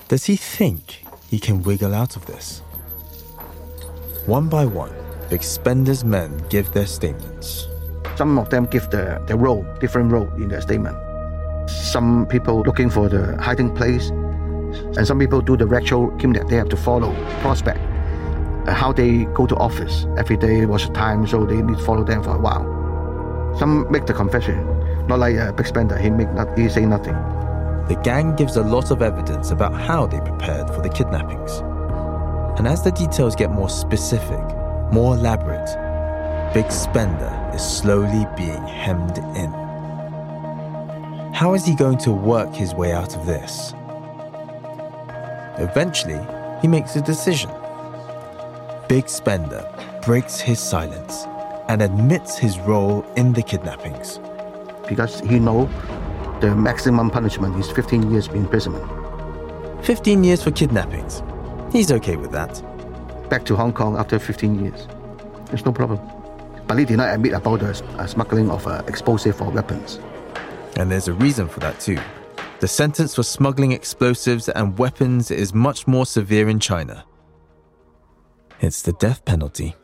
Does 0.09 0.25
he 0.25 0.35
think 0.35 1.05
he 1.29 1.39
can 1.39 1.63
wiggle 1.63 1.95
out 1.95 2.17
of 2.17 2.25
this? 2.25 2.59
One 4.25 4.49
by 4.49 4.65
one, 4.65 4.91
Big 5.29 5.43
Spender's 5.43 6.03
men 6.03 6.43
give 6.49 6.73
their 6.73 6.87
statements. 6.87 7.67
Some 8.17 8.37
of 8.37 8.49
them 8.49 8.65
give 8.65 8.89
the, 8.89 9.23
the 9.27 9.37
role, 9.37 9.65
different 9.79 10.11
role 10.11 10.27
in 10.33 10.49
their 10.49 10.59
statement. 10.59 10.97
Some 11.69 12.25
people 12.25 12.63
looking 12.63 12.89
for 12.89 13.07
the 13.07 13.41
hiding 13.41 13.73
place, 13.73 14.09
and 14.09 15.07
some 15.07 15.19
people 15.19 15.39
do 15.39 15.55
the 15.55 15.73
actual 15.73 16.11
that 16.33 16.49
They 16.49 16.57
have 16.57 16.67
to 16.67 16.75
follow 16.75 17.13
prospect, 17.39 17.79
uh, 18.67 18.73
how 18.73 18.91
they 18.91 19.23
go 19.33 19.47
to 19.47 19.55
office 19.55 20.05
every 20.17 20.35
day, 20.35 20.65
what's 20.65 20.87
the 20.87 20.93
time, 20.93 21.25
so 21.25 21.45
they 21.45 21.61
need 21.61 21.77
to 21.77 21.83
follow 21.85 22.03
them 22.03 22.23
for 22.23 22.35
a 22.35 22.39
while. 22.39 23.55
Some 23.57 23.89
make 23.89 24.05
the 24.05 24.13
confession, 24.13 24.76
not 25.07 25.19
like 25.19 25.35
a 25.35 25.53
big 25.53 25.67
spender. 25.67 25.97
He 25.97 26.09
make 26.09 26.31
not, 26.33 26.57
he 26.57 26.69
say 26.69 26.85
nothing. 26.85 27.15
The 27.87 27.99
gang 28.03 28.35
gives 28.35 28.57
a 28.57 28.63
lot 28.63 28.91
of 28.91 29.01
evidence 29.01 29.51
about 29.51 29.73
how 29.73 30.05
they 30.05 30.19
prepared 30.19 30.69
for 30.69 30.81
the 30.81 30.89
kidnappings. 30.89 31.59
And 32.57 32.67
as 32.67 32.83
the 32.83 32.91
details 32.91 33.35
get 33.35 33.51
more 33.51 33.69
specific, 33.69 34.43
more 34.91 35.15
elaborate, 35.15 36.53
Big 36.53 36.71
Spender 36.71 37.51
is 37.53 37.61
slowly 37.61 38.25
being 38.35 38.65
hemmed 38.65 39.17
in. 39.37 39.51
How 41.33 41.53
is 41.53 41.65
he 41.65 41.75
going 41.75 41.99
to 41.99 42.11
work 42.11 42.53
his 42.53 42.73
way 42.73 42.91
out 42.91 43.15
of 43.15 43.25
this? 43.25 43.73
Eventually, 45.59 46.19
he 46.61 46.67
makes 46.67 46.95
a 46.95 47.01
decision. 47.01 47.51
Big 48.89 49.07
Spender 49.07 49.65
breaks 50.03 50.39
his 50.39 50.59
silence 50.59 51.25
and 51.69 51.81
admits 51.81 52.37
his 52.37 52.59
role 52.59 53.05
in 53.15 53.33
the 53.33 53.43
kidnappings. 53.43 54.19
Because 54.87 55.19
he 55.21 55.39
know 55.39 55.69
the 56.41 56.55
maximum 56.55 57.09
punishment 57.09 57.57
is 57.57 57.69
15 57.71 58.11
years 58.11 58.27
imprisonment. 58.27 58.85
15 59.85 60.23
years 60.23 60.43
for 60.43 60.51
kidnappings. 60.51 61.23
He's 61.71 61.91
okay 61.91 62.15
with 62.15 62.31
that. 62.31 62.61
Back 63.29 63.45
to 63.45 63.55
Hong 63.55 63.73
Kong 63.73 63.97
after 63.97 64.19
15 64.19 64.63
years. 64.63 64.87
There's 65.47 65.65
no 65.65 65.71
problem. 65.71 65.99
But 66.67 66.77
he 66.77 66.85
did 66.85 66.97
not 66.97 67.13
admit 67.13 67.33
about 67.33 67.61
the 67.61 67.69
uh, 67.97 68.05
smuggling 68.07 68.49
of 68.51 68.67
uh, 68.67 68.83
explosive 68.87 69.41
or 69.41 69.49
weapons. 69.49 69.99
And 70.75 70.91
there's 70.91 71.07
a 71.07 71.13
reason 71.13 71.47
for 71.47 71.59
that 71.61 71.79
too. 71.79 71.97
The 72.59 72.67
sentence 72.67 73.15
for 73.15 73.23
smuggling 73.23 73.71
explosives 73.71 74.49
and 74.49 74.77
weapons 74.77 75.31
is 75.31 75.53
much 75.53 75.87
more 75.87 76.05
severe 76.05 76.49
in 76.49 76.59
China. 76.59 77.05
It's 78.59 78.81
the 78.81 78.93
death 78.93 79.23
penalty. 79.25 79.75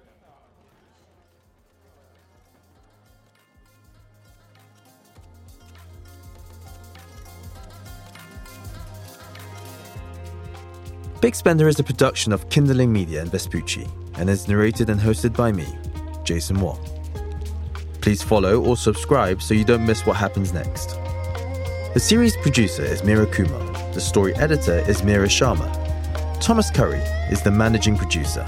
Big 11.24 11.36
Spender 11.36 11.70
is 11.70 11.80
a 11.80 11.84
production 11.86 12.34
of 12.34 12.50
Kindling 12.50 12.92
Media 12.92 13.22
and 13.22 13.32
Vespucci 13.32 13.88
and 14.16 14.30
is 14.30 14.50
narrated 14.50 14.90
and 14.90 15.00
hosted 15.00 15.34
by 15.34 15.54
me, 15.54 15.66
Jason 16.26 16.60
Watt. 16.60 16.78
Please 18.02 18.22
follow 18.22 18.62
or 18.62 18.76
subscribe 18.76 19.42
so 19.42 19.54
you 19.54 19.64
don't 19.64 19.86
miss 19.86 20.06
what 20.06 20.18
happens 20.18 20.52
next. 20.52 20.98
The 21.94 22.02
series 22.02 22.36
producer 22.36 22.84
is 22.84 23.06
Mira 23.06 23.26
Kumar. 23.26 23.64
The 23.94 24.02
story 24.02 24.36
editor 24.36 24.80
is 24.80 25.02
Mira 25.02 25.28
Sharma. 25.28 25.72
Thomas 26.42 26.70
Curry 26.70 27.00
is 27.32 27.42
the 27.42 27.52
managing 27.52 27.96
producer. 27.96 28.44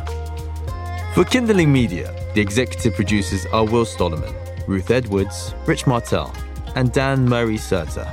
For 1.14 1.24
Kindling 1.24 1.72
Media, 1.72 2.14
the 2.34 2.42
executive 2.42 2.94
producers 2.94 3.46
are 3.54 3.64
Will 3.64 3.86
Stollerman, 3.86 4.36
Ruth 4.68 4.92
Edwards, 4.92 5.56
Rich 5.66 5.88
Martell, 5.88 6.36
and 6.76 6.92
Dan 6.92 7.26
Murray 7.26 7.56
Serter. 7.56 8.12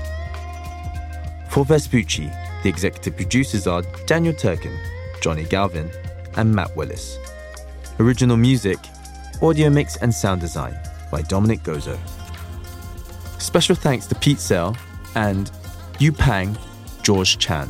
For 1.49 1.65
Vespucci, 1.65 2.31
the 2.63 2.69
executive 2.69 3.17
producers 3.17 3.67
are 3.67 3.83
Daniel 4.07 4.35
Turkin, 4.35 4.79
Johnny 5.21 5.45
Galvin, 5.45 5.91
and 6.37 6.55
Matt 6.55 6.75
Willis. 6.77 7.19
Original 7.99 8.37
music, 8.37 8.79
audio 9.41 9.69
mix, 9.69 9.97
and 9.97 10.13
sound 10.15 10.41
design 10.41 10.79
by 11.11 11.23
Dominic 11.23 11.63
Gozo. 11.63 11.99
Special 13.41 13.75
thanks 13.75 14.07
to 14.07 14.15
Pete 14.15 14.39
Sale 14.39 14.77
and 15.15 15.51
Yu 15.99 16.13
Pang 16.13 16.57
George 17.03 17.39
Chan. 17.39 17.69